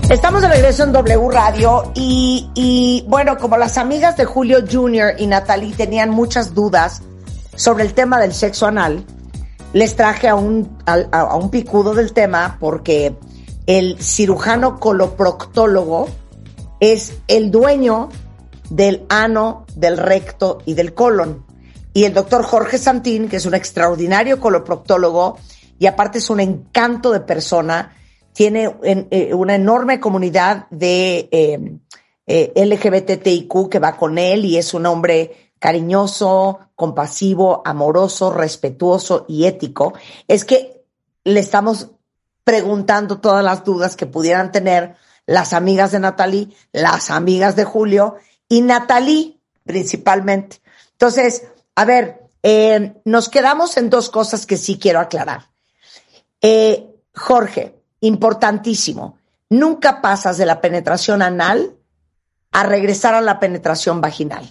[0.08, 5.14] Estamos de regreso en W Radio y, y, bueno, como las amigas de Julio Jr.
[5.18, 7.02] y Natalie tenían muchas dudas
[7.56, 9.04] sobre el tema del sexo anal,
[9.72, 13.16] les traje a un, a, a un picudo del tema porque
[13.66, 16.08] el cirujano coloproctólogo
[16.78, 18.10] es el dueño
[18.70, 21.44] del ano, del recto y del colon.
[21.92, 25.38] Y el doctor Jorge Santín, que es un extraordinario coloproctólogo
[25.78, 27.92] y aparte es un encanto de persona,
[28.34, 31.78] tiene eh, una enorme comunidad de eh,
[32.26, 39.46] eh, LGBTIQ que va con él y es un hombre cariñoso, compasivo, amoroso, respetuoso y
[39.46, 39.94] ético,
[40.26, 40.82] es que
[41.22, 41.92] le estamos
[42.42, 48.16] preguntando todas las dudas que pudieran tener las amigas de Natalie, las amigas de Julio
[48.48, 50.60] y Natalie principalmente.
[50.90, 51.44] Entonces,
[51.76, 52.20] a ver,
[53.04, 55.48] nos quedamos en dos cosas que sí quiero aclarar.
[57.14, 59.18] Jorge, importantísimo,
[59.50, 61.76] nunca pasas de la penetración anal
[62.52, 64.48] a regresar a la penetración vaginal.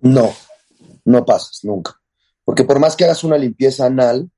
[0.00, 0.32] No,
[1.04, 2.00] no pasas nunca.
[2.44, 4.30] Porque por más que hagas una limpieza anal,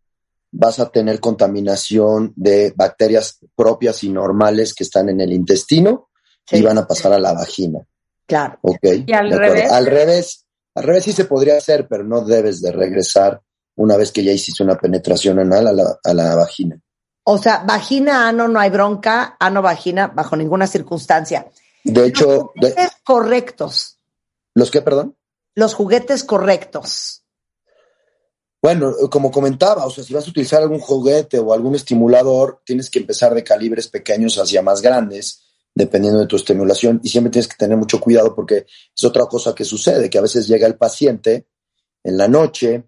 [0.50, 6.08] vas a tener contaminación de bacterias propias y normales que están en el intestino
[6.50, 7.80] y van a pasar a la vagina.
[8.26, 8.58] Claro.
[8.62, 8.84] Ok.
[9.06, 9.70] ¿Y al revés?
[9.70, 13.42] Al revés, al revés sí se podría hacer, pero no debes de regresar
[13.76, 16.80] una vez que ya hiciste una penetración anal a la, a la vagina.
[17.30, 21.46] O sea, vagina, ano, no hay bronca, ano, vagina, bajo ninguna circunstancia.
[21.84, 22.26] De hecho...
[22.26, 23.98] Los juguetes correctos.
[24.54, 25.14] ¿Los qué, perdón?
[25.54, 27.22] Los juguetes correctos.
[28.62, 32.88] Bueno, como comentaba, o sea, si vas a utilizar algún juguete o algún estimulador, tienes
[32.88, 35.42] que empezar de calibres pequeños hacia más grandes,
[35.74, 38.64] dependiendo de tu estimulación, y siempre tienes que tener mucho cuidado porque
[38.96, 41.46] es otra cosa que sucede, que a veces llega el paciente
[42.02, 42.84] en la noche,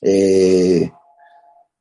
[0.00, 0.90] eh,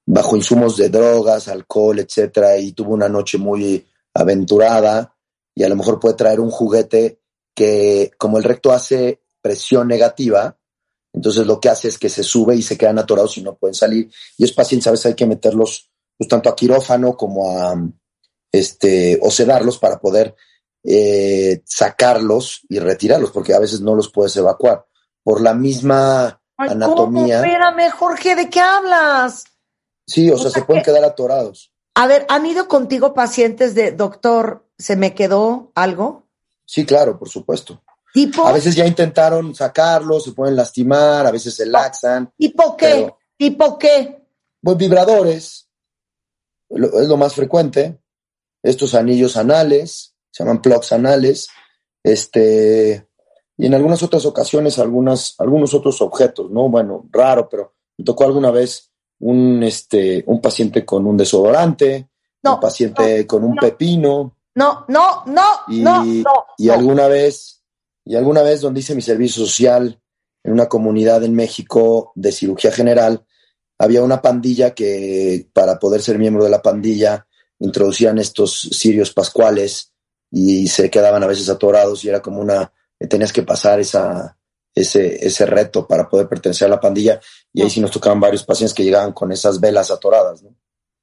[0.05, 5.15] bajo insumos de drogas, alcohol, etcétera, y tuvo una noche muy aventurada
[5.55, 7.19] y a lo mejor puede traer un juguete
[7.55, 10.57] que como el recto hace presión negativa,
[11.13, 13.73] entonces lo que hace es que se sube y se quedan atorados y no pueden
[13.73, 14.11] salir.
[14.37, 17.75] Y es pacientes a veces hay que meterlos pues, tanto a quirófano como a
[18.51, 20.35] este o sedarlos para poder
[20.83, 24.85] eh, sacarlos y retirarlos, porque a veces no los puedes evacuar.
[25.23, 27.37] Por la misma anatomía.
[27.37, 27.45] ¿cómo?
[27.45, 29.45] Espérame, Jorge, ¿de qué hablas?
[30.07, 31.71] Sí, o, sea, se pueden quedar atorados.
[31.95, 36.27] A ver, ¿han ido contigo pacientes de doctor, se me quedó algo?
[36.65, 37.81] Sí, claro, por supuesto.
[38.13, 38.47] ¿Tipo?
[38.47, 42.31] A veces ya intentaron sacarlo, se pueden lastimar, a veces se laxan.
[42.37, 43.13] ¿Tipo qué?
[43.37, 44.25] ¿Tipo qué?
[44.65, 45.69] pues, vibradores,
[46.69, 47.99] es lo más frecuente.
[48.63, 51.49] Estos anillos anales, se llaman plugs anales,
[52.03, 53.07] este,
[53.57, 56.67] y en algunas otras ocasiones algunas, algunos otros objetos, ¿no?
[56.67, 62.09] Bueno, raro, pero me tocó alguna vez un, este, un paciente con un desodorante,
[62.43, 64.37] un paciente con un pepino.
[64.55, 67.63] No, no, no, y, no, no, Y alguna vez,
[68.05, 69.99] y alguna vez donde hice mi servicio social
[70.43, 73.25] en una comunidad en México de cirugía general,
[73.77, 77.27] había una pandilla que para poder ser miembro de la pandilla
[77.59, 79.91] introducían estos sirios pascuales
[80.31, 82.71] y se quedaban a veces atorados y era como una,
[83.09, 84.37] tenías que pasar esa,
[84.75, 87.19] ese, ese reto para poder pertenecer a la pandilla
[87.53, 90.43] y ahí sí nos tocaban varios pacientes que llegaban con esas velas atoradas.
[90.43, 90.53] ¿no?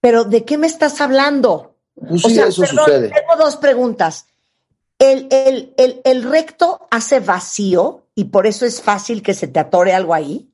[0.01, 1.77] Pero ¿de qué me estás hablando?
[1.95, 3.11] Pues sí, eso sucede.
[3.11, 4.27] Tengo dos preguntas.
[4.99, 9.59] El, el, el, ¿El recto hace vacío y por eso es fácil que se te
[9.59, 10.53] atore algo ahí?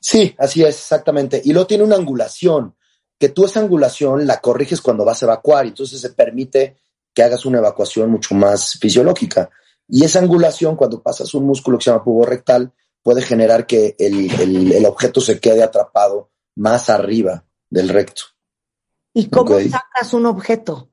[0.00, 1.40] Sí, así es, exactamente.
[1.44, 2.74] Y luego tiene una angulación,
[3.18, 6.76] que tú esa angulación la corriges cuando vas a evacuar, y entonces se permite
[7.14, 9.50] que hagas una evacuación mucho más fisiológica.
[9.88, 13.94] Y esa angulación, cuando pasas un músculo que se llama pubo rectal, puede generar que
[13.98, 14.30] el,
[14.72, 18.22] el, objeto se quede atrapado más arriba del recto.
[19.12, 20.88] ¿Y cómo sacas un objeto?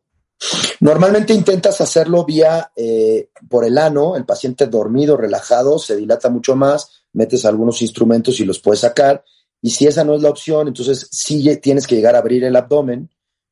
[0.80, 6.56] Normalmente intentas hacerlo vía eh, por el ano, el paciente dormido, relajado, se dilata mucho
[6.56, 9.24] más, metes algunos instrumentos y los puedes sacar.
[9.62, 12.56] Y si esa no es la opción, entonces sí tienes que llegar a abrir el
[12.56, 13.10] abdomen.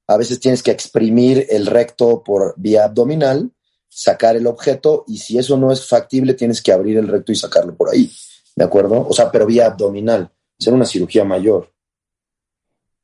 [0.08, 3.52] A veces tienes que exprimir el recto por vía abdominal,
[3.90, 7.36] sacar el objeto y si eso no es factible, tienes que abrir el recto y
[7.36, 8.10] sacarlo por ahí.
[8.56, 9.08] ¿De acuerdo?
[9.08, 10.32] O sea, pero vía abdominal.
[10.58, 11.72] Ser una cirugía mayor.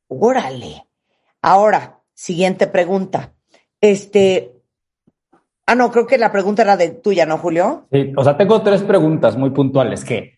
[0.08, 0.86] Órale.
[1.42, 3.34] Ahora, siguiente pregunta.
[3.82, 4.56] Este,
[5.68, 7.88] Ah, no, creo que la pregunta era de tuya, ¿no, Julio?
[7.92, 10.38] Sí, o sea, tengo tres preguntas muy puntuales que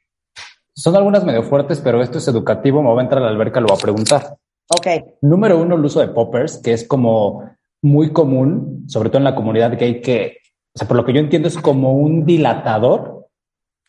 [0.73, 2.81] son algunas medio fuertes, pero esto es educativo.
[2.81, 4.37] Me voy a entrar a la alberca, lo voy a preguntar.
[4.69, 4.87] Ok.
[5.21, 7.43] Número uno, el uso de poppers, que es como
[7.81, 10.37] muy común, sobre todo en la comunidad gay, que,
[10.75, 13.27] o sea, por lo que yo entiendo, es como un dilatador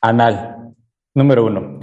[0.01, 0.75] anal.
[1.15, 1.81] Número uno.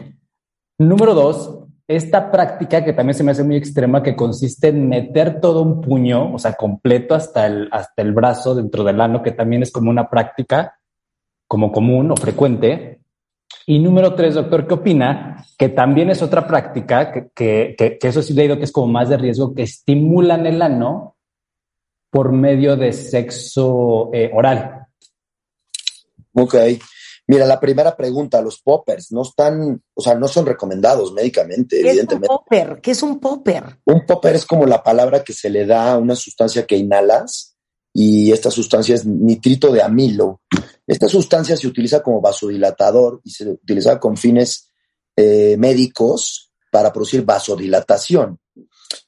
[0.77, 5.39] Número dos, esta práctica que también se me hace muy extrema, que consiste en meter
[5.39, 9.31] todo un puño, o sea, completo hasta el, hasta el brazo dentro del ano, que
[9.31, 10.79] también es como una práctica
[11.47, 13.01] como común o frecuente.
[13.67, 15.45] Y número tres, doctor, ¿qué opina?
[15.57, 19.09] Que también es otra práctica, que, que, que, eso sí leído que es como más
[19.09, 21.14] de riesgo, que estimulan el ano
[22.15, 24.87] por medio de sexo eh, oral.
[26.33, 26.55] Ok.
[27.27, 31.89] Mira, la primera pregunta, los poppers no están, o sea, no son recomendados médicamente, ¿Qué
[31.89, 32.27] evidentemente.
[32.27, 32.81] Es un popper?
[32.81, 33.79] ¿Qué es un popper?
[33.83, 37.57] Un popper es como la palabra que se le da a una sustancia que inhalas
[37.91, 40.39] y esta sustancia es nitrito de amilo.
[40.87, 44.71] Esta sustancia se utiliza como vasodilatador y se utiliza con fines
[45.17, 48.39] eh, médicos para producir vasodilatación.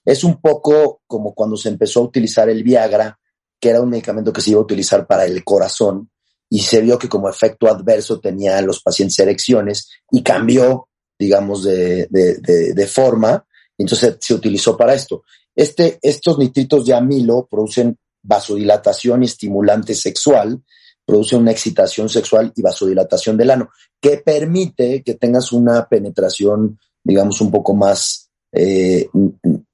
[0.06, 3.20] Es un poco como cuando se empezó a utilizar el Viagra,
[3.60, 6.10] que era un medicamento que se iba a utilizar para el corazón
[6.50, 10.88] y se vio que como efecto adverso tenía en los pacientes erecciones y cambió,
[11.20, 13.46] digamos, de, de, de, forma,
[13.78, 15.24] entonces se utilizó para esto.
[15.56, 20.62] Este, estos nitritos de amilo producen vasodilatación y estimulante sexual,
[21.06, 23.70] producen una excitación sexual y vasodilatación del ano,
[24.00, 29.10] que permite que tengas una penetración, digamos, un poco más, eh,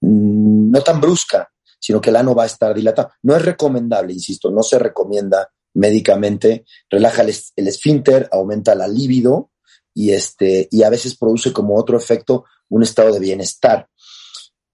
[0.02, 3.12] no tan brusca, sino que el ano va a estar dilatado.
[3.24, 9.52] No es recomendable, insisto, no se recomienda médicamente, relaja el, esfínter, aumenta la libido
[9.94, 13.88] y, este, y a veces produce como otro efecto un estado de bienestar.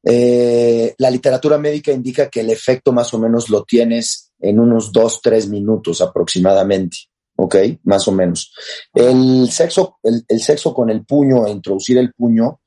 [0.04, 4.92] Eh, la literatura médica indica que el efecto más o menos lo tienes en unos
[4.92, 6.98] dos, tres minutos aproximadamente.
[7.42, 7.56] ¿Ok?
[7.84, 8.54] Más o menos.
[8.94, 12.60] El sexo, el, sexo con el puño, introducir el puño,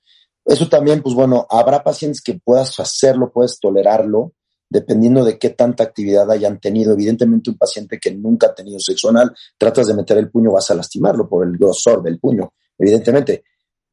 [0.44, 4.32] eso también, pues bueno, habrá pacientes que puedas hacerlo, puedes tolerarlo,
[4.68, 6.92] dependiendo de qué tanta actividad hayan tenido.
[6.92, 10.70] Evidentemente, un paciente que nunca ha tenido sexo anal, tratas de meter el puño, vas
[10.70, 13.44] a lastimarlo por el grosor del puño, evidentemente.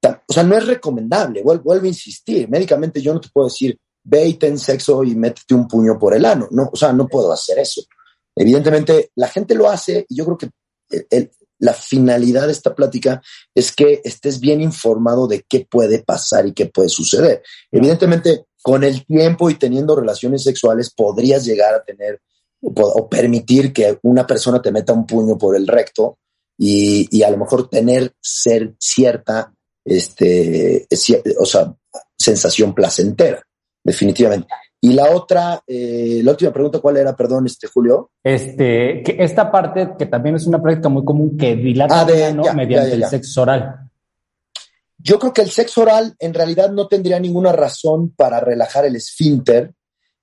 [0.01, 4.25] O sea, no es recomendable, vuelvo, a insistir, médicamente yo no te puedo decir, ve
[4.25, 7.31] y ten sexo y métete un puño por el ano, no, o sea, no puedo
[7.33, 7.81] hacer eso.
[8.33, 10.49] Evidentemente, la gente lo hace y yo creo que
[11.09, 11.29] el,
[11.59, 13.21] la finalidad de esta plática
[13.53, 17.43] es que estés bien informado de qué puede pasar y qué puede suceder.
[17.71, 22.21] Evidentemente, con el tiempo y teniendo relaciones sexuales podrías llegar a tener
[22.61, 26.17] o permitir que una persona te meta un puño por el recto
[26.57, 29.53] y, y a lo mejor tener ser cierta,
[29.85, 30.85] este,
[31.37, 31.73] o sea,
[32.17, 33.41] sensación placentera,
[33.81, 34.47] definitivamente.
[34.81, 37.15] Y la otra, eh, la última pregunta, ¿cuál era?
[37.15, 38.11] Perdón, este Julio.
[38.23, 42.93] Este, que esta parte que también es una práctica muy común que dilata ah, mediante
[42.93, 43.89] el sexo oral.
[44.97, 48.95] Yo creo que el sexo oral en realidad no tendría ninguna razón para relajar el
[48.95, 49.73] esfínter.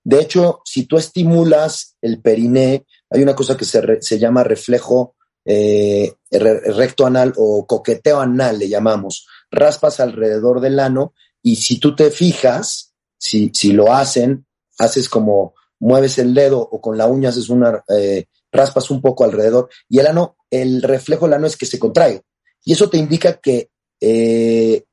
[0.02, 6.14] De hecho, si tú estimulas el periné, hay una cosa que se, llama reflejo eh,
[6.30, 9.26] recto anal o coqueteo anal, le llamamos.
[9.50, 14.45] Raspas alrededor del ano y si tú te fijas, si, si lo hacen,
[14.78, 19.24] haces como mueves el dedo o con la uña haces una, eh, raspas un poco
[19.24, 22.22] alrededor y el ano, el reflejo del ano es que se contrae.
[22.64, 23.70] Y eso te indica que
[24.00, 24.84] eh,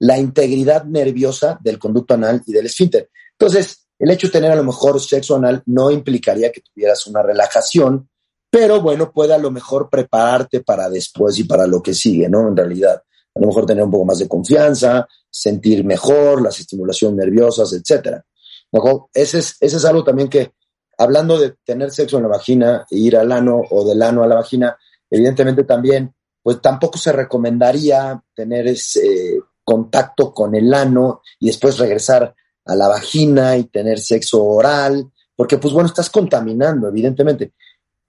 [0.00, 3.08] la integridad nerviosa del conducto anal y del esfínter.
[3.38, 7.22] Entonces, el hecho de tener a lo mejor sexo anal no implicaría que tuvieras una
[7.22, 8.08] relajación,
[8.50, 12.48] pero bueno, puede a lo mejor prepararte para después y para lo que sigue, ¿no?
[12.48, 13.02] En realidad,
[13.34, 18.22] a lo mejor tener un poco más de confianza, sentir mejor, las estimulaciones nerviosas, etcétera.
[19.12, 20.52] Ese es, ese es algo también que,
[20.98, 24.26] hablando de tener sexo en la vagina, e ir al ano o del ano a
[24.26, 24.76] la vagina,
[25.10, 32.34] evidentemente también pues tampoco se recomendaría tener ese contacto con el ano y después regresar
[32.64, 37.52] a la vagina y tener sexo oral, porque pues bueno, estás contaminando, evidentemente.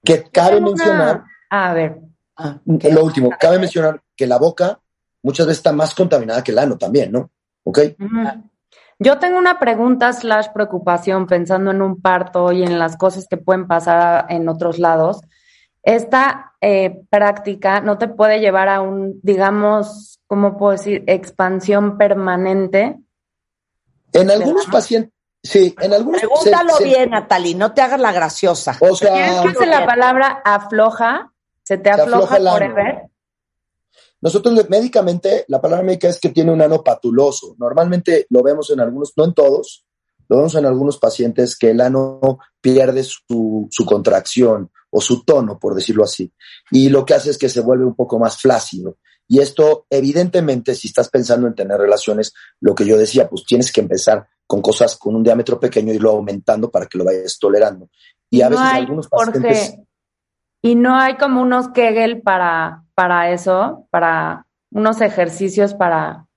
[0.03, 1.23] Que cabe mencionar...
[1.49, 1.99] A ver.
[2.35, 4.79] Ah, lo último, cabe mencionar que la boca
[5.21, 7.29] muchas veces está más contaminada que el ano también, ¿no?
[7.63, 7.79] ¿Ok?
[8.99, 13.37] Yo tengo una pregunta slash preocupación pensando en un parto y en las cosas que
[13.37, 15.21] pueden pasar en otros lados
[15.83, 22.97] esta eh, práctica no te puede llevar a un, digamos, ¿cómo puedo decir?, expansión permanente.
[24.13, 25.13] En algunos pacientes,
[25.43, 28.77] sí, en algunos Pregúntalo bien, Natalie, no te hagas la graciosa.
[28.79, 31.33] O sea, ¿Quieres que la palabra afloja?
[31.63, 33.09] ¿Se te afloja, forever?
[34.23, 37.57] Nosotros médicamente, la palabra médica es que tiene un ano patuloso.
[37.59, 39.85] Normalmente lo vemos en algunos, no en todos,
[40.29, 45.59] lo vemos en algunos pacientes que el ano pierde su, su contracción o su tono,
[45.59, 46.31] por decirlo así.
[46.71, 48.97] Y lo que hace es que se vuelve un poco más flácido.
[49.27, 53.73] Y esto, evidentemente, si estás pensando en tener relaciones, lo que yo decía, pues tienes
[53.73, 57.37] que empezar con cosas con un diámetro pequeño y luego aumentando para que lo vayas
[57.37, 57.89] tolerando.
[58.29, 59.75] Y a veces algunos pacientes...
[60.61, 66.27] y no hay como unos Kegel para, para eso, para unos ejercicios para...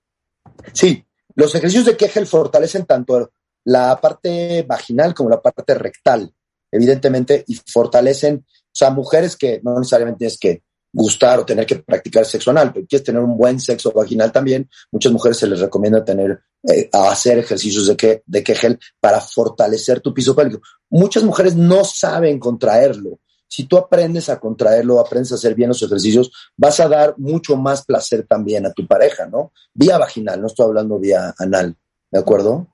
[0.73, 1.05] Sí,
[1.35, 3.31] los ejercicios de Kegel fortalecen tanto
[3.65, 6.33] la parte vaginal como la parte rectal
[6.71, 11.77] evidentemente, y fortalecen, o sea, mujeres que no necesariamente tienes que gustar o tener que
[11.77, 15.59] practicar sexo anal, pero quieres tener un buen sexo vaginal también, muchas mujeres se les
[15.59, 20.61] recomienda tener, eh, hacer ejercicios de, que, de Kegel para fortalecer tu piso pélvico.
[20.89, 23.19] Muchas mujeres no saben contraerlo.
[23.47, 27.55] Si tú aprendes a contraerlo, aprendes a hacer bien los ejercicios, vas a dar mucho
[27.55, 29.51] más placer también a tu pareja, ¿no?
[29.73, 31.75] Vía vaginal, no estoy hablando vía anal,
[32.11, 32.67] ¿de acuerdo?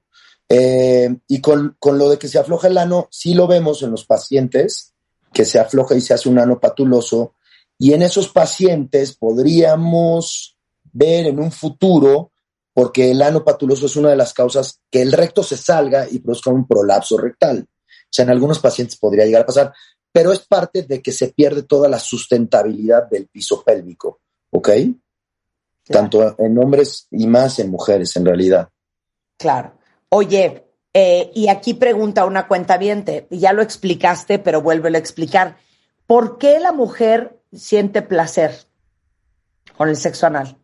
[0.50, 4.06] Eh, y con, lo de que se afloja el ano, sí lo vemos en los
[4.06, 4.94] pacientes,
[5.34, 7.36] que se afloja y se hace un ano patuloso.
[7.78, 10.58] Y en esos pacientes podríamos
[10.92, 12.32] ver en un futuro,
[12.74, 16.20] porque el ano patuloso es una de las causas que el recto se salga y
[16.20, 17.68] produzca un prolapso rectal.
[17.68, 19.74] O sea, en algunos pacientes podría llegar a pasar,
[20.14, 24.70] pero es parte de que se pierde toda la sustentabilidad del piso pélvico, ¿ok?
[25.86, 28.70] Tanto en hombres y más en mujeres, en realidad.
[29.38, 29.78] Claro.
[30.10, 35.58] Oye, eh, y aquí pregunta una cuenta viente, ya lo explicaste, pero vuélvelo a explicar.
[36.06, 38.56] ¿Por qué la mujer siente placer
[39.76, 40.58] con el sexo anal?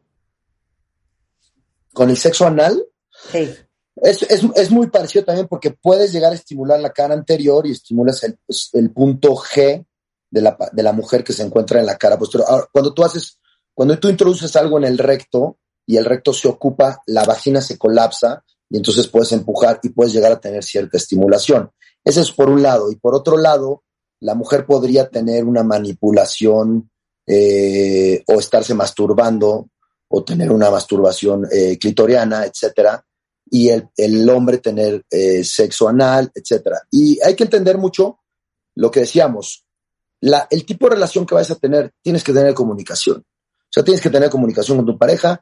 [1.91, 2.85] ¿Con el sexo anal?
[3.31, 3.51] Sí.
[4.01, 8.91] Es, muy parecido también porque puedes llegar a estimular la cara anterior y estimulas el,
[8.91, 9.85] punto G
[10.31, 12.69] de la, de la, mujer que se encuentra en la cara posterior.
[12.71, 13.39] cuando tú haces,
[13.73, 17.77] cuando tú introduces algo en el recto y el recto se ocupa, la vagina se
[17.77, 21.71] colapsa y entonces puedes empujar y puedes llegar a tener cierta estimulación.
[22.03, 22.91] Eso es por un lado.
[22.91, 23.83] Y por otro lado,
[24.21, 26.89] la mujer podría tener una manipulación
[27.25, 29.69] eh, o estarse masturbando
[30.07, 33.05] o tener una masturbación eh, clitoriana, etcétera,
[33.51, 36.81] y el, hombre tener eh, sexo anal, etcétera.
[36.91, 38.19] Y hay que entender mucho
[38.75, 39.65] lo que decíamos.
[40.21, 43.17] La, el tipo de relación que vas a tener, tienes que tener comunicación.
[43.17, 45.41] O sea, tienes que tener comunicación con tu pareja,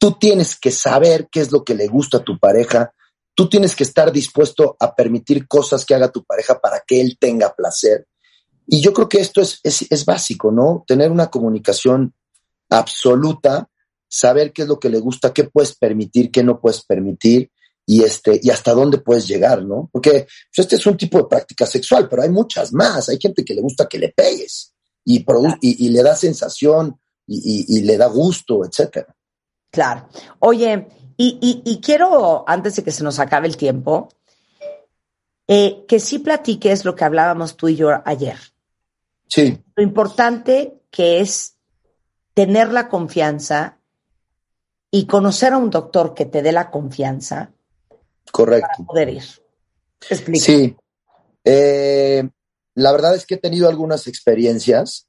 [0.00, 2.94] Tú tienes que saber qué es lo que le gusta a tu pareja.
[3.34, 7.18] Tú tienes que estar dispuesto a permitir cosas que haga tu pareja para que él
[7.20, 8.08] tenga placer.
[8.66, 10.84] Y yo creo que esto es, es, básico, ¿no?
[10.86, 12.14] Tener una comunicación
[12.70, 13.68] absoluta,
[14.10, 17.50] saber qué es lo que le gusta, qué puedes permitir, qué no puedes permitir
[17.86, 19.88] y, este, y hasta dónde puedes llegar, ¿no?
[19.92, 23.08] Porque pues, este es un tipo de práctica sexual, pero hay muchas más.
[23.08, 25.24] Hay gente que le gusta que le pegues y,
[25.60, 29.14] y, le da sensación y, y, le da gusto, etcétera.
[29.70, 30.08] Claro.
[30.40, 30.86] Oye,
[31.16, 34.08] y, quiero, antes de que se nos acabe el tiempo,
[35.46, 38.38] eh, que sí platiques lo que hablábamos tú y yo ayer.
[39.28, 39.58] Sí.
[39.74, 41.56] Lo importante que es
[42.34, 43.79] tener la confianza
[44.90, 47.52] y conocer a un doctor que te dé la confianza.
[48.32, 48.68] Correcto.
[48.76, 49.24] Para poder ir.
[50.08, 50.44] Explica.
[50.44, 50.76] Sí.
[51.44, 52.28] Eh,
[52.74, 55.08] la verdad es que he tenido algunas experiencias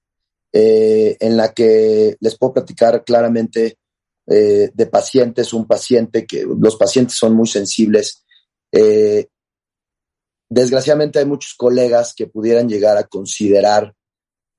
[0.54, 3.78] eh, en la que les puedo platicar claramente
[4.28, 8.24] eh, de pacientes, un paciente que los pacientes son muy sensibles.
[10.50, 13.94] desgraciadamente hay muchos colegas que pudieran llegar a considerar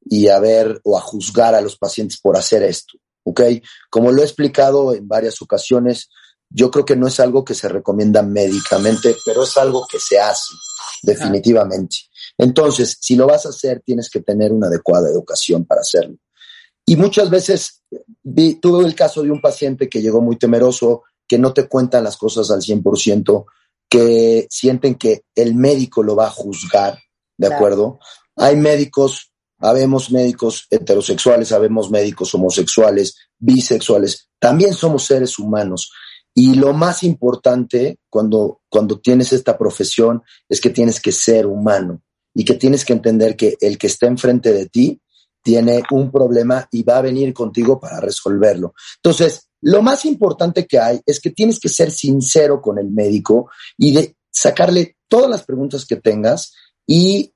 [0.05, 2.99] y a ver o a juzgar a los pacientes por hacer esto.
[3.25, 3.43] ¿Ok?
[3.91, 6.09] Como lo he explicado en varias ocasiones,
[6.49, 10.21] yo creo que no es algo que se recomienda médicamente, pero es algo que se
[10.21, 10.55] hace
[11.03, 11.97] definitivamente.
[12.39, 16.17] Entonces, si lo vas a hacer, tienes que tener una adecuada educación para hacerlo.
[16.85, 17.83] Y muchas veces
[18.61, 22.17] tuve el caso de un paciente que llegó muy temeroso, que no te cuentan las
[22.17, 23.45] cosas al 100%,
[23.89, 26.99] que sienten que el médico lo va a juzgar,
[27.37, 27.99] ¿de acuerdo?
[28.37, 29.32] Hay médicos
[29.63, 34.29] Habemos médicos heterosexuales, habemos médicos homosexuales, bisexuales.
[34.39, 35.93] También somos seres humanos.
[36.35, 42.03] Y lo más importante cuando, cuando tienes esta profesión es que tienes que ser humano
[42.35, 45.01] y que tienes que entender que el que está enfrente de ti
[45.43, 48.75] tiene un problema y va a venir contigo para resolverlo.
[48.97, 53.51] Entonces, lo más importante que hay es que tienes que ser sincero con el médico
[53.77, 56.53] y de sacarle todas las preguntas que tengas
[56.87, 57.32] y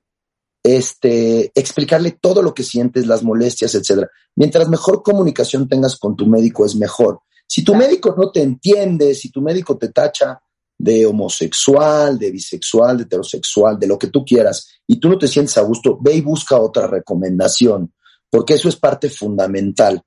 [0.75, 4.09] este, explicarle todo lo que sientes, las molestias, etcétera.
[4.35, 7.21] Mientras mejor comunicación tengas con tu médico es mejor.
[7.47, 10.41] Si tu médico no te entiende, si tu médico te tacha
[10.77, 15.29] de homosexual, de bisexual, de heterosexual, de lo que tú quieras, y tú no te
[15.29, 17.93] sientes a gusto, ve y busca otra recomendación,
[18.29, 20.01] porque eso es parte fundamental.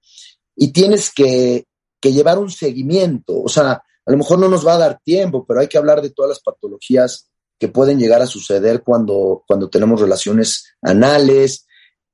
[0.54, 1.64] Y tienes que,
[2.00, 5.46] que llevar un seguimiento, o sea, a lo mejor no nos va a dar tiempo,
[5.46, 7.29] pero hay que hablar de todas las patologías
[7.60, 11.66] que pueden llegar a suceder cuando, cuando tenemos relaciones anales,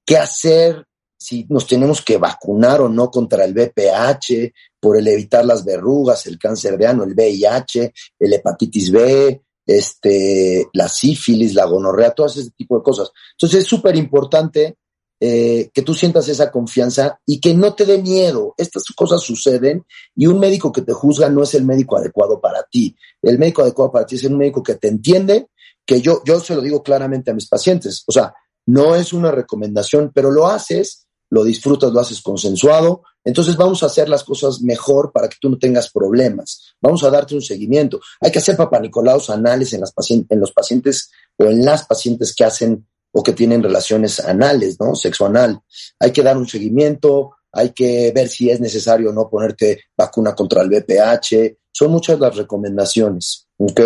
[0.04, 0.84] qué hacer
[1.18, 6.26] si nos tenemos que vacunar o no contra el VPH, por el evitar las verrugas,
[6.26, 12.26] el cáncer de ano, el VIH, el hepatitis B, este, la sífilis, la gonorrea, todo
[12.26, 13.10] ese tipo de cosas.
[13.32, 14.76] Entonces es súper importante
[15.18, 18.54] eh, que tú sientas esa confianza y que no te dé miedo.
[18.58, 22.62] Estas cosas suceden y un médico que te juzga no es el médico adecuado para
[22.64, 22.94] ti.
[23.22, 25.48] El médico adecuado para ti es un médico que te entiende,
[25.86, 28.04] que yo, yo se lo digo claramente a mis pacientes.
[28.06, 28.34] O sea,
[28.66, 33.02] no es una recomendación, pero lo haces, lo disfrutas, lo haces consensuado.
[33.24, 36.74] Entonces vamos a hacer las cosas mejor para que tú no tengas problemas.
[36.80, 38.00] Vamos a darte un seguimiento.
[38.20, 42.44] Hay que hacer papanicolaos anales en, las en los pacientes o en las pacientes que
[42.44, 42.86] hacen
[43.18, 44.94] o que tienen relaciones anales, ¿no?
[44.94, 45.58] Sexo anal.
[45.98, 50.34] Hay que dar un seguimiento, hay que ver si es necesario o no ponerte vacuna
[50.34, 51.56] contra el VPH.
[51.72, 53.80] Son muchas las recomendaciones, ¿ok?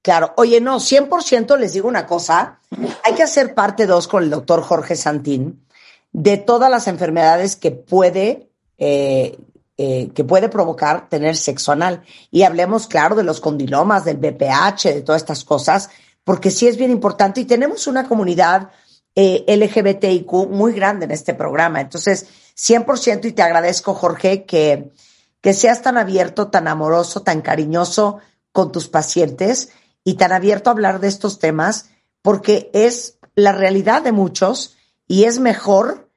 [0.00, 2.60] Claro, oye, no, 100% les digo una cosa,
[3.02, 5.66] hay que hacer parte dos con el doctor Jorge Santín
[6.12, 9.36] de todas las enfermedades que puede, eh,
[9.76, 12.04] eh, que puede provocar tener sexo anal.
[12.30, 15.90] Y hablemos, claro, de los condilomas, del VPH, de todas estas cosas,
[16.26, 18.72] porque sí es bien importante y tenemos una comunidad
[19.14, 21.80] eh, LGBTIQ muy grande en este programa.
[21.80, 24.92] Entonces, 100% y te agradezco, Jorge, que,
[25.40, 28.18] que seas tan abierto, tan amoroso, tan cariñoso
[28.50, 29.68] con tus pacientes
[30.02, 31.90] y tan abierto a hablar de estos temas,
[32.22, 36.10] porque es la realidad de muchos y es mejor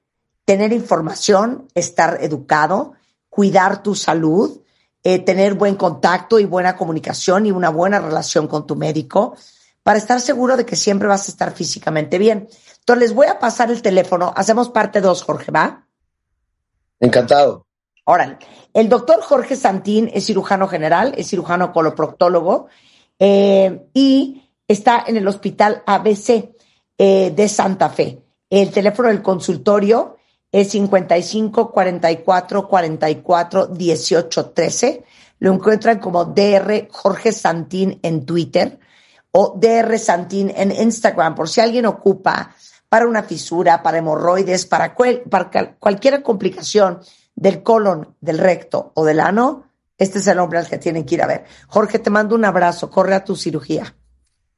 [0.44, 2.94] tener información, estar educado,
[3.30, 4.60] cuidar tu salud,
[5.04, 9.36] eh, tener buen contacto y buena comunicación y una buena relación con tu médico
[9.84, 12.48] para estar seguro de que siempre vas a estar físicamente bien.
[12.80, 14.34] Entonces les voy a pasar el teléfono.
[14.36, 15.88] Hacemos parte dos, Jorge, ¿va?
[17.00, 17.66] Encantado.
[18.04, 18.38] Órale.
[18.74, 22.68] El doctor Jorge Santín es cirujano general, es cirujano coloproctólogo
[23.20, 26.50] eh, y está en el hospital ABC
[26.98, 28.22] eh, de Santa Fe.
[28.50, 30.18] El teléfono del consultorio
[30.52, 35.04] es 55 44 44 18 13.
[35.40, 38.80] Lo encuentran como DR Jorge Santín en Twitter
[39.32, 42.56] o DR Santín en Instagram, por si alguien ocupa
[42.88, 47.00] para una fisura, para hemorroides, para, cualquier complicación
[47.36, 51.16] del colon, del recto o del ano, este es el hombre al que tienen que
[51.16, 51.46] ir a ver.
[51.68, 53.94] Jorge, te mando un abrazo, corre a tu cirugía.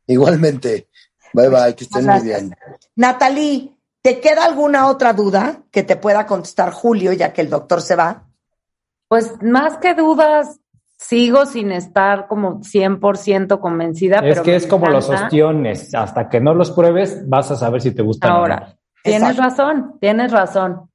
[0.08, 0.88] Igualmente.
[1.34, 2.56] Bye bye, que estén muy bien.
[2.96, 7.82] Natalie, ¿te queda alguna otra duda que te pueda contestar Julio, ya que el doctor
[7.82, 8.28] se va?
[9.08, 10.61] Pues más que dudas,
[11.02, 14.20] sigo sin estar como 100% convencida.
[14.20, 17.92] Es que es como los ostiones, hasta que no los pruebes vas a saber si
[17.92, 18.32] te gustan.
[18.32, 20.90] Ahora, tienes razón, tienes razón.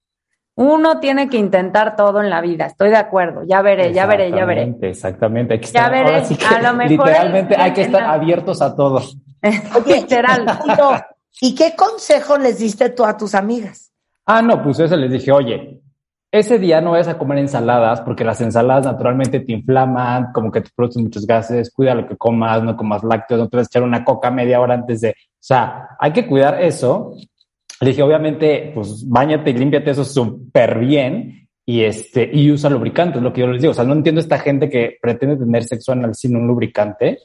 [0.55, 4.31] Uno tiene que intentar todo en la vida, estoy de acuerdo, ya veré, ya veré,
[4.31, 4.75] ya veré.
[4.81, 8.75] Exactamente, hay que estar, ya veré, a lo mejor literalmente hay que estar abiertos a
[8.75, 9.03] todo.
[9.87, 10.47] Literal.
[11.43, 13.93] ¿Y qué consejo les diste tú a tus amigas?
[14.25, 15.83] Ah, no, pues eso les dije, oye,
[16.39, 20.61] ese día no vayas a comer ensaladas porque las ensaladas naturalmente te inflaman, como que
[20.61, 23.71] te producen muchos gases, cuida lo que comas, no comas lácteos, no te vas a
[23.71, 27.15] echar una coca media hora antes de, o sea, hay que cuidar eso.
[27.81, 33.19] Le dije, obviamente, pues bañate y límpiate eso súper bien y este, y usa lubricante,
[33.19, 33.73] es lo que yo les digo.
[33.73, 37.19] O sea, no entiendo esta gente que pretende tener sexo anal sin un lubricante.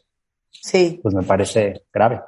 [0.50, 1.00] Sí.
[1.02, 2.22] Pues me parece grave.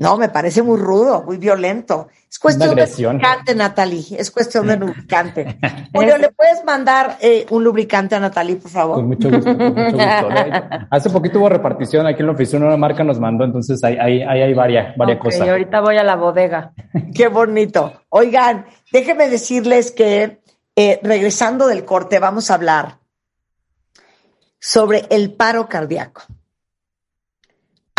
[0.00, 2.08] No, me parece muy rudo, muy violento.
[2.26, 4.16] Es cuestión de lubricante, Natalie.
[4.18, 5.58] Es cuestión de lubricante.
[5.94, 8.96] Julio, ¿le puedes mandar eh, un lubricante a Natalie, por favor?
[8.96, 9.98] Con mucho gusto, con mucho gusto.
[10.90, 14.22] Hace poquito hubo repartición aquí en la oficina, una marca nos mandó, entonces ahí, ahí,
[14.22, 15.48] hay varias, varias okay, cosas.
[15.50, 16.72] ahorita voy a la bodega.
[17.14, 17.92] Qué bonito.
[18.08, 20.40] Oigan, déjenme decirles que
[20.76, 23.00] eh, regresando del corte vamos a hablar
[24.58, 26.22] sobre el paro cardíaco.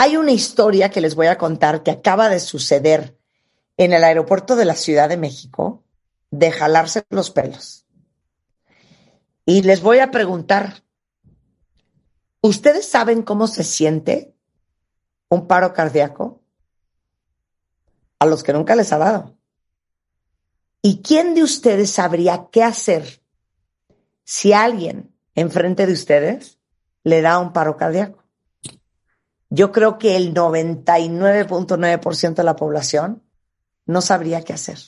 [0.03, 3.19] Hay una historia que les voy a contar que acaba de suceder
[3.77, 5.83] en el aeropuerto de la Ciudad de México
[6.31, 7.85] de jalarse los pelos.
[9.45, 10.83] Y les voy a preguntar,
[12.41, 14.33] ¿ustedes saben cómo se siente
[15.29, 16.41] un paro cardíaco?
[18.17, 19.37] A los que nunca les ha dado.
[20.81, 23.21] ¿Y quién de ustedes sabría qué hacer
[24.23, 26.57] si alguien enfrente de ustedes
[27.03, 28.20] le da un paro cardíaco?
[29.51, 33.21] Yo creo que el 99.9% de la población
[33.85, 34.79] no sabría qué hacer.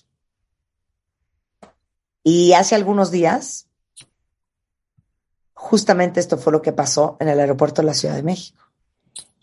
[2.24, 3.68] Y hace algunos días,
[5.54, 8.64] justamente esto fue lo que pasó en el aeropuerto de la Ciudad de México.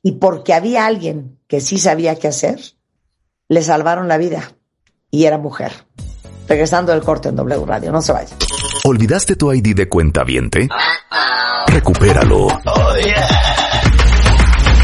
[0.03, 2.59] Y porque había alguien que sí sabía qué hacer,
[3.49, 4.55] le salvaron la vida.
[5.11, 5.73] Y era mujer.
[6.49, 8.35] Regresando del corte en W Radio, no se vaya.
[8.85, 10.67] ¿Olvidaste tu ID de cuenta viente?
[11.67, 12.47] Recupéralo.
[12.47, 12.95] Oh,